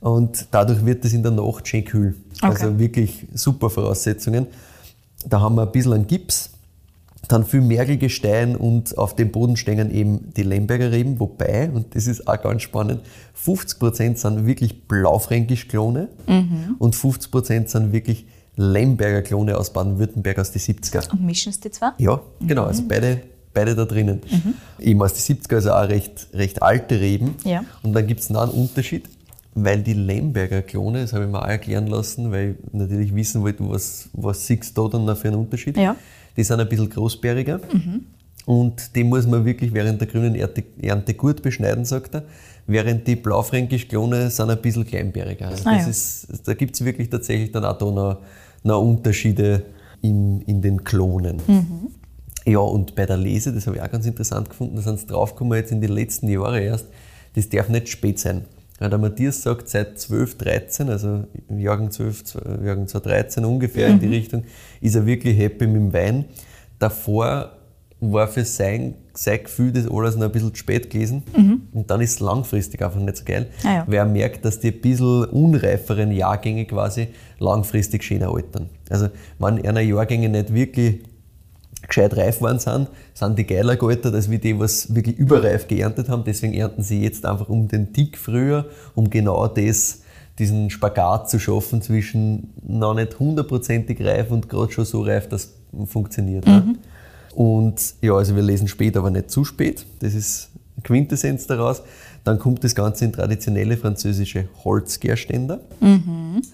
[0.00, 2.16] Und dadurch wird es in der Nacht schön kühl.
[2.40, 2.46] Okay.
[2.52, 4.46] Also wirklich super Voraussetzungen.
[5.28, 6.50] Da haben wir ein bisschen einen Gips,
[7.28, 12.06] dann viel Mergelgestein und auf dem Boden stehen eben die Lemberger Reben, wobei, und das
[12.06, 13.00] ist auch ganz spannend,
[13.44, 16.76] 50% sind wirklich Blaufränkisch Klone Mhm.
[16.78, 21.10] und 50% sind wirklich Lemberger Klone aus Baden-Württemberg aus den 70er.
[21.10, 21.92] Und mischen es die zwei?
[21.98, 23.22] Ja, genau, also beide,
[23.54, 24.20] beide da drinnen.
[24.78, 27.36] Eben aus den 70er, also auch recht, recht alte Reben.
[27.44, 27.64] Ja.
[27.82, 29.08] Und dann gibt es noch einen Unterschied,
[29.54, 33.42] weil die Lemberger Klone, das habe ich mir auch erklären lassen, weil ich natürlich wissen
[33.42, 35.76] wollte, was, was siehst du da dann für einen Unterschied.
[35.78, 35.96] Ja.
[36.36, 37.60] Die sind ein bisschen großbäriger
[38.46, 42.24] und die muss man wirklich während der grünen Ernte, Ernte gut beschneiden, sagt er.
[42.66, 45.48] Während die Blaufränkisch-Klone sind ein bisschen kleinbäriger.
[45.48, 45.86] Also Ah, ja.
[45.86, 48.18] ist, da gibt es wirklich tatsächlich dann auch da noch,
[48.62, 49.64] noch Unterschiede
[50.00, 51.38] im, in den Klonen.
[52.46, 55.06] Ja, und bei der Lese, das habe ich auch ganz interessant gefunden, da sind sie
[55.06, 56.86] draufgekommen jetzt in den letzten Jahren erst,
[57.34, 58.42] das darf nicht spät sein.
[58.80, 63.88] Ja, der Matthias sagt, seit 12, 13, also im Jahrgang 12, zw- Jahrgang 2013 ungefähr
[63.88, 64.44] in die Richtung,
[64.80, 66.24] ist er wirklich happy mit dem Wein.
[66.78, 67.52] Davor
[68.00, 71.22] war für sein, sein Gefühl das alles noch ein bisschen zu spät gewesen.
[71.72, 73.84] Und dann ist es langfristig einfach nicht so geil, Ah ja.
[73.86, 77.08] weil er merkt, dass die ein bisschen unreiferen Jahrgänge quasi
[77.38, 78.68] langfristig schöner altern.
[78.90, 79.08] Also
[79.38, 81.04] wenn einer Jahrgänge nicht wirklich
[81.92, 86.08] gescheit reif worden sind, sind die geiler gealtert, als wie die, was wirklich überreif geerntet
[86.08, 86.24] haben.
[86.24, 90.00] Deswegen ernten sie jetzt einfach um den Tick früher, um genau das,
[90.38, 95.44] diesen Spagat zu schaffen zwischen noch nicht hundertprozentig reif und gerade schon so reif, dass
[95.44, 96.46] es funktioniert.
[96.46, 96.76] Ne?
[97.34, 99.84] Und ja, also wir lesen spät, aber nicht zu spät.
[100.00, 100.50] Das ist
[100.82, 101.82] Quintessenz daraus.
[102.24, 105.60] Dann kommt das Ganze in traditionelle französische Holzgärständer.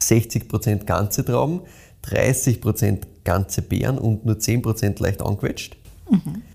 [0.01, 1.61] 60% ganze Trauben,
[2.07, 5.77] 30% ganze Beeren und nur 10% leicht angequetscht.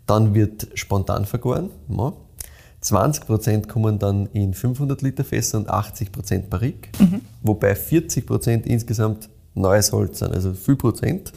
[0.05, 1.69] Dann wird spontan vergoren.
[1.89, 2.13] Ja.
[2.83, 6.89] 20% kommen dann in 500 Liter Fässer und 80% Barrique.
[7.41, 11.31] Wobei 40% insgesamt neues Holz sind, also viel Prozent.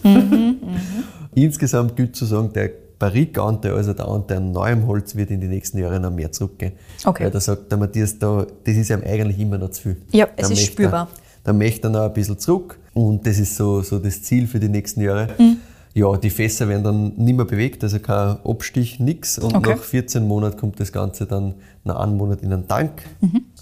[1.35, 5.49] Insgesamt gilt zu sagen, der Barrique-Anteil, also der Anteil an neuem Holz, wird in die
[5.49, 6.73] nächsten Jahre noch mehr zurückgehen.
[7.05, 7.25] Okay.
[7.25, 9.97] Weil da sagt der Matthias, da, das ist ihm eigentlich immer noch zu viel.
[10.12, 11.09] Ja, es Da ist spürbar.
[11.12, 14.49] Er, da möchte er noch ein bisschen zurück und das ist so, so das Ziel
[14.49, 15.29] für die nächsten Jahre.
[15.39, 15.59] Mhm.
[15.95, 19.39] Ja, die Fässer werden dann nicht mehr bewegt, also kein Abstich, nix.
[19.39, 19.71] Und Okay.
[19.77, 21.55] nach 14 Monaten kommt das Ganze dann
[21.85, 23.03] nach einem Monat in einen Tank,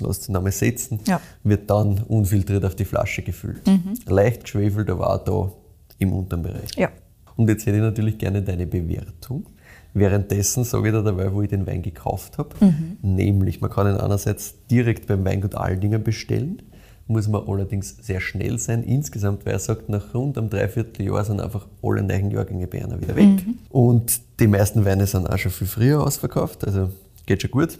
[0.00, 1.00] lässt sich einmal setzen, Mhm.
[1.06, 1.20] Ja.
[1.44, 1.48] Mhm.
[1.50, 3.62] wird dann unfiltriert auf die Flasche gefüllt.
[4.08, 5.52] Leicht geschwefelt, aber auch da
[5.98, 6.70] im unteren Bereich.
[6.76, 6.88] Ja.
[7.36, 9.44] Und jetzt hätte ich natürlich gerne deine Bewertung.
[9.92, 12.48] Währenddessen sage ich dir dabei, wo ich den Wein gekauft habe.
[12.60, 12.96] Mhm.
[13.02, 16.62] Nämlich, man kann ihn einerseits direkt beim Weingut Aldinger bestellen,
[17.06, 18.82] muss man allerdings sehr schnell sein.
[18.82, 23.00] Insgesamt, weil er sagt, nach rund einem Dreivierteljahr sind einfach alle neuen Jahrgänge bei einer
[23.00, 23.44] wieder weg.
[23.70, 26.90] Und Die meisten Weine sind auch schon viel früher ausverkauft, also
[27.26, 27.78] geht schon gut.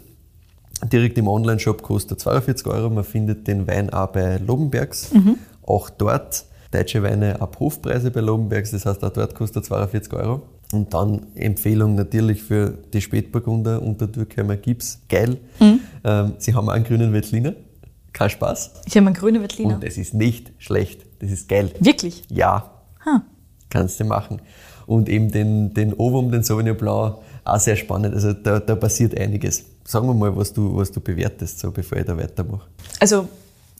[0.92, 2.90] Direkt im Online-Shop kostet er 42 Euro.
[2.90, 5.10] Man findet den Wein auch bei Lobenbergs.
[5.62, 10.12] Auch dort deutsche Weine ab Hofpreise bei Lobenbergs, das heißt auch dort kostet er 42
[10.12, 10.42] Euro.
[10.72, 15.00] Und dann Empfehlung natürlich für die Spätburgunder unter Durkheimer Gips.
[15.08, 15.36] Geil.
[16.04, 17.54] Ähm, sie haben auch einen grünen Veltliner.
[18.14, 18.70] Kein Spaß.
[18.86, 19.74] Ich habe einen grünen Veltliner.
[19.74, 21.04] Und es ist nicht schlecht.
[21.18, 21.72] Das ist geil.
[21.80, 22.22] Wirklich?
[22.30, 22.70] Ja.
[23.68, 24.40] Kannst du machen.
[24.86, 28.14] Und eben den, den Ovum, den Sauvignon Blanc, auch sehr spannend.
[28.14, 29.64] Also da, da passiert einiges.
[29.84, 32.66] Sagen wir mal, was du, was du bewertest, so bevor ich da weitermache.
[33.00, 33.28] Also,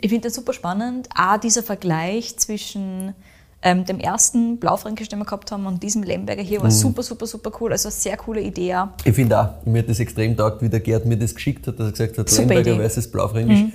[0.00, 1.08] ich finde das super spannend.
[1.16, 3.14] Auch dieser Vergleich zwischen
[3.62, 7.26] ähm, dem ersten Blaufränkisch, den wir gehabt haben, und diesem Lemberger hier war super, super,
[7.26, 7.72] super cool.
[7.72, 8.76] Also, eine sehr coole Idee.
[9.04, 11.78] Ich finde auch, mir hat das extrem taugt, wie der Gerd mir das geschickt hat,
[11.78, 12.80] dass er gesagt hat, Super Lemberger Idee.
[12.80, 13.72] versus Blaufränkisch.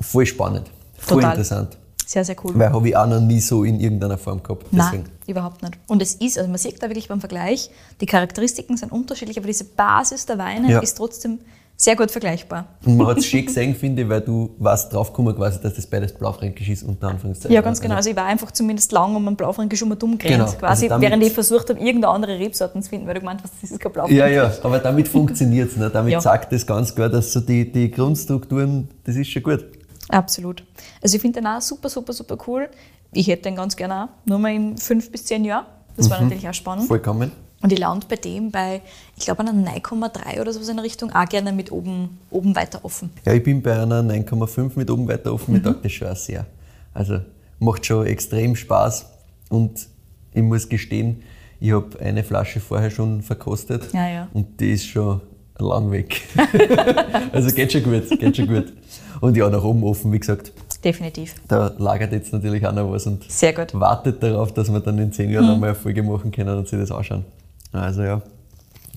[0.00, 0.70] Voll spannend.
[0.98, 1.30] Voll Total.
[1.32, 1.76] interessant.
[2.06, 2.52] Sehr, sehr cool.
[2.54, 4.66] Weil habe ich auch noch nie so in irgendeiner Form gehabt.
[4.70, 5.02] Deswegen.
[5.02, 5.74] Nein, überhaupt nicht.
[5.88, 7.68] Und es ist, also man sieht da wirklich beim Vergleich,
[8.00, 10.78] die Charakteristiken sind unterschiedlich, aber diese Basis der Weine Ja.
[10.78, 11.40] ist trotzdem
[11.78, 12.68] sehr gut vergleichbar.
[12.86, 15.86] Und man hat es schön gesehen, finde ich, weil du warst draufgekommen, quasi, dass das
[15.86, 17.52] beides Blaufränkisch ist, unter Anführungszeichen.
[17.52, 17.96] Ja, ganz genau.
[17.96, 20.44] Also ich war einfach zumindest lang um einen Blaufränkisch um und Genau.
[20.52, 23.52] quasi, Also während ich versucht habe, irgendeine andere Rebsorten zu finden, weil du gemeint hast,
[23.60, 24.18] das ist kein Blaufränkisch.
[24.18, 25.76] Ja, ja, aber damit funktioniert es.
[25.76, 25.90] Ne?
[25.90, 26.20] Damit Ja.
[26.20, 29.64] sagt es ganz klar, dass so die, die Grundstrukturen, das ist schon gut.
[30.08, 30.64] Absolut.
[31.02, 32.68] Also ich finde den auch super, super, super cool.
[33.12, 35.66] Ich hätte den ganz gerne auch, nur mal in fünf bis zehn Jahren.
[35.96, 36.10] Das Mhm.
[36.10, 36.86] war natürlich auch spannend.
[36.88, 37.32] Vollkommen.
[37.62, 38.82] Und ich lande bei dem bei,
[39.16, 42.80] ich glaube, einer 9,3 oder sowas in der Richtung, auch gerne mit oben, oben weiter
[42.84, 43.10] offen.
[43.24, 45.54] Ja, ich bin bei einer 9,5 mit oben weiter offen.
[45.54, 45.58] Mhm.
[45.58, 46.44] Mir taugt das schon sehr.
[46.92, 47.20] Also
[47.58, 49.06] macht schon extrem Spaß.
[49.48, 49.86] Und
[50.34, 51.22] ich muss gestehen,
[51.58, 53.90] ich habe eine Flasche vorher schon verkostet.
[53.94, 54.28] Ja, ja.
[54.34, 55.22] Und die ist schon
[55.58, 56.20] lang weg.
[57.32, 58.72] also geht schon gut, geht schon gut.
[59.20, 60.52] Und ja, nach oben offen, wie gesagt.
[60.84, 61.34] Definitiv.
[61.48, 63.74] Da lagert jetzt natürlich auch noch was und Sehr gut.
[63.74, 66.78] wartet darauf, dass wir dann in zehn Jahren einmal eine Folge machen können und sich
[66.78, 67.24] das anschauen.
[67.72, 68.22] Also ja,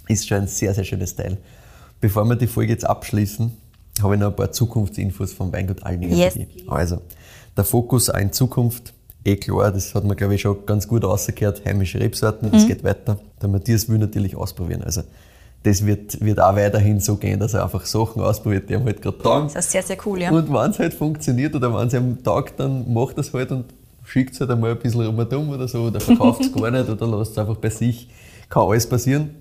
[0.08, 1.38] ist schon ein sehr, sehr schönes Teil.
[2.02, 3.52] Bevor wir die Folge jetzt abschließen,
[4.02, 6.38] habe ich noch ein paar Zukunftsinfos vom Weingut Alninger Yes.
[6.68, 7.02] Also,
[7.58, 8.94] der Fokus in Zukunft,
[9.26, 12.84] eh klar, das hat man glaube ich schon ganz gut rausgehört, heimische Rebsorten, das geht
[12.84, 13.20] weiter.
[13.42, 14.84] Der Matthias will natürlich ausprobieren.
[14.84, 15.02] Also,
[15.64, 19.02] das wird, wird auch weiterhin so gehen, dass er einfach Sachen ausprobiert, die ihm halt
[19.02, 19.50] gerade taugen.
[19.54, 20.32] Das ist sehr, sehr cool, ja.
[20.32, 23.66] Und wenn es halt funktioniert oder wenn es am Tag, dann macht es halt und
[24.06, 27.08] schickt es halt einmal ein bisschen rumherum oder so oder verkauft es gar nicht oder
[27.08, 28.10] lasst es einfach bei sich.
[28.48, 29.32] Kann alles passieren.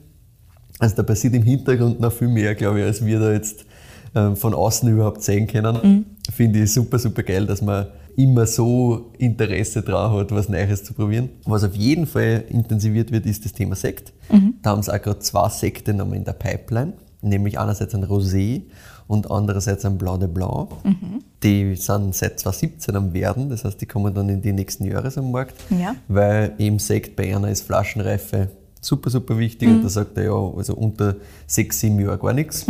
[0.81, 3.65] Also da passiert im Hintergrund noch viel mehr, glaube ich, als wir da jetzt
[4.37, 6.07] von außen überhaupt sehen können.
[6.35, 10.93] Finde ich super, super geil, dass man immer so Interesse daran hat, was Neues zu
[10.93, 11.29] probieren.
[11.45, 14.13] Was auf jeden Fall intensiviert wird, ist das Thema Sekt.
[14.63, 18.05] Da haben sie auch gerade zwei Sekte noch mal in der Pipeline, nämlich einerseits ein
[18.05, 18.63] Rosé
[19.07, 20.69] und andererseits ein Blanc de Blanc.
[21.45, 25.11] Die sind seit 2017 am Werden, das heißt, die kommen dann in die nächsten Jahre
[25.17, 25.95] am Markt, Ja.
[26.09, 28.49] weil im Sekt bei einer ist Flaschenreife
[28.81, 31.15] super, super wichtig und da sagt er ja, also unter
[31.47, 32.67] sechs, sieben Jahren gar nichts.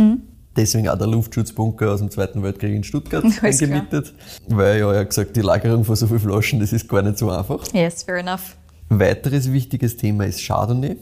[0.55, 3.69] Deswegen auch der Luftschutzbunker aus dem Zweiten Weltkrieg in Stuttgart Alles klar.
[3.71, 4.13] eingemietet,
[4.47, 7.29] weil ja, hat gesagt, die Lagerung von so vielen Flaschen, das ist gar nicht so
[7.29, 7.65] einfach.
[7.73, 8.55] Yes, fair enough.
[8.89, 10.97] Weiteres wichtiges Thema ist Chardonnay.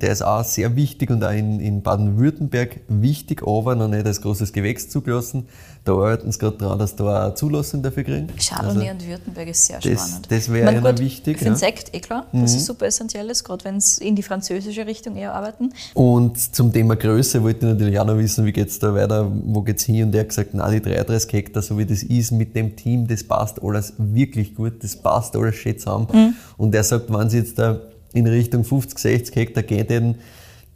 [0.00, 4.20] Der ist auch sehr wichtig und auch in, in Baden-Württemberg wichtig, aber noch nicht als
[4.20, 5.46] großes Gewächs zugelassen.
[5.84, 8.26] Da arbeiten sie gerade dran, dass da eine Zulassung dafür kriegen.
[8.36, 10.26] Chardonnay Also, und Württemberg ist sehr das- spannend.
[10.30, 11.52] das wäre einer gut, wichtig, Für den ja.
[11.52, 11.58] Mhm.
[11.60, 15.32] Sekt, eh klar, das ist super essentiell gerade wenn es in die französische Richtung eher
[15.34, 15.70] arbeiten.
[15.94, 19.30] Und zum Thema Größe wollte ich natürlich auch noch wissen, wie geht es da weiter,
[19.44, 20.04] wo geht es hin?
[20.06, 23.06] Und er hat gesagt, na die 33 Hektar, so wie das ist mit dem Team,
[23.06, 26.08] das passt alles wirklich gut, das passt alles schön zusammen.
[26.12, 26.34] Mhm.
[26.56, 27.78] Und er sagt, wenn sie jetzt da
[28.12, 30.14] in Richtung 50, 60 Hektar gehen, würden,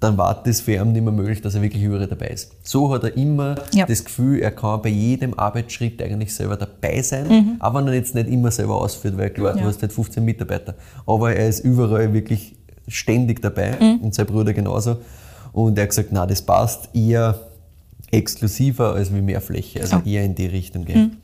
[0.01, 2.53] dann war das für ihn nicht mehr möglich, dass er wirklich überall dabei ist.
[2.63, 3.85] So hat er immer Ja.
[3.85, 8.15] das Gefühl, er kann bei jedem Arbeitsschritt eigentlich selber dabei sein, auch wenn er jetzt
[8.15, 9.65] nicht immer selber ausführt, weil klar, du Mhm.
[9.65, 9.69] Ja.
[9.69, 10.75] hast halt 15 Mitarbeiter.
[11.07, 12.57] Aber er ist überall wirklich
[12.89, 13.99] ständig dabei Mhm.
[14.05, 14.97] und sein Bruder genauso.
[15.53, 17.39] Und er hat gesagt, na, das passt eher
[18.11, 20.99] exklusiver als wie mehr Fläche, also eher in die Richtung gehen.
[21.01, 21.17] Mhm.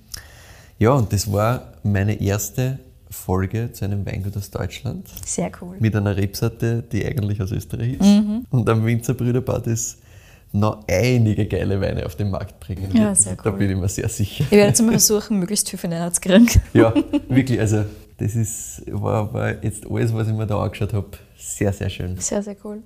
[0.79, 2.79] Ja, und das war meine erste
[3.17, 5.77] Folge zu einem Weingut aus Deutschland Sehr cool.
[5.81, 8.03] mit einer Rebsorte, die eigentlich aus Österreich ist.
[8.03, 8.45] Mhm.
[8.51, 9.99] Und am Winzerbrüderbad ist
[10.53, 12.91] noch einige geile Weine auf den Markt bringen.
[12.95, 13.59] Ja, sehr Da cool.
[13.59, 14.45] bin ich mir sehr sicher.
[14.45, 16.49] Ich werde jetzt mal versuchen, möglichst viel von denen zu kriegen.
[16.73, 16.95] Ja,
[17.29, 17.85] wirklich, also
[18.19, 22.17] das ist, war, war jetzt alles, was ich mir da angeschaut habe, sehr, sehr schön.
[22.19, 22.83] Sehr, sehr cool.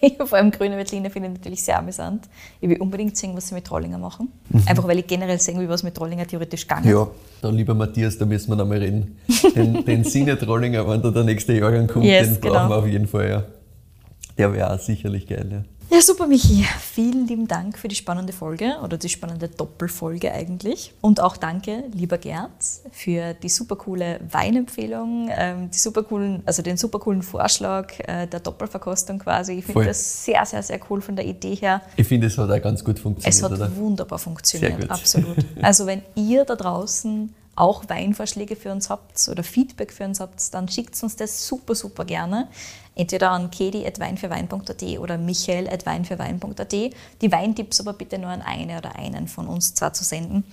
[0.26, 2.28] Vor allem grüne Veltliner finde ich natürlich sehr amüsant.
[2.60, 4.28] Ich will unbedingt sehen, was sie mit Trollinger machen.
[4.66, 6.90] Einfach weil ich generell sehen will, was mit Trollinger theoretisch gegangen Mhm.
[6.90, 7.08] Ja,
[7.40, 9.18] da lieber Matthias, da müssen wir noch mal reden.
[9.56, 12.68] Den, den Sine Trollinger, wenn da der nächste Jahrgang kommt, Yes, den brauchen genau.
[12.68, 13.44] wir auf jeden Fall, ja.
[14.36, 15.64] Der wäre auch sicherlich geil, ja.
[15.94, 16.66] Ja, super, Michi.
[16.80, 20.92] Vielen lieben Dank für die spannende Folge oder die spannende Doppelfolge eigentlich.
[21.00, 22.50] Und auch danke, lieber Gerd,
[22.90, 28.26] für die super coole Weinempfehlung, ähm, die super coolen, also den super coolen Vorschlag äh,
[28.26, 29.52] der Doppelverkostung quasi.
[29.52, 31.80] Ich finde das sehr, sehr, sehr cool von der Idee her.
[31.94, 33.32] Ich finde, es hat auch ganz gut funktioniert.
[33.32, 33.76] Es hat oder?
[33.76, 35.36] wunderbar funktioniert, absolut.
[35.62, 40.52] Also wenn ihr da draußen auch Weinvorschläge für uns habt oder Feedback für uns habt,
[40.52, 42.48] dann schickt uns das super, super gerne.
[42.94, 46.72] Entweder an kedi.weinfürwein.at oder michael.weinfürwein.at.
[46.72, 50.44] Die Weintipps aber bitte nur an eine oder einen von uns zwar zu senden.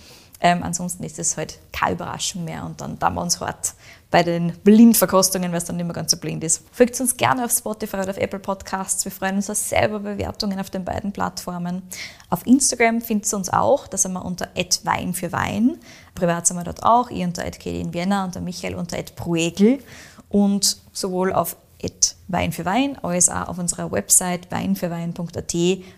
[0.42, 3.76] Ähm, ansonsten ist es halt keine Überraschung mehr und dann da wir uns hart
[4.10, 6.64] bei den Blindverkostungen, weil es dann nicht mehr ganz so blind ist.
[6.74, 9.06] Folgt uns gerne auf Spotify oder auf Apple Podcasts.
[9.06, 11.84] Wir freuen uns auch selber Bewertungen auf den beiden Plattformen.
[12.30, 14.50] Auf Instagram findet ihr uns auch, da sind wir unter
[14.84, 15.78] Wein für Wein.
[16.14, 19.80] Privat sind wir dort auch, ihr unter in Vienna und der Michael unter Bruegel.
[20.28, 21.56] Und sowohl auf
[22.28, 25.54] Wein für Wein, als auch auf unserer Website weinfürwein.at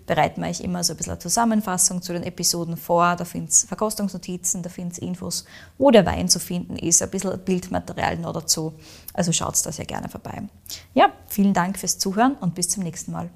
[0.05, 3.15] bereiten wir euch immer so ein bisschen eine Zusammenfassung zu den Episoden vor.
[3.15, 5.45] Da findet ihr Verkostungsnotizen, da findet ihr Infos,
[5.77, 8.73] wo der Wein zu finden ist, ein bisschen Bildmaterial noch dazu.
[9.13, 10.43] Also schaut da sehr gerne vorbei.
[10.93, 13.29] Ja, vielen Dank fürs Zuhören und bis zum nächsten Mal.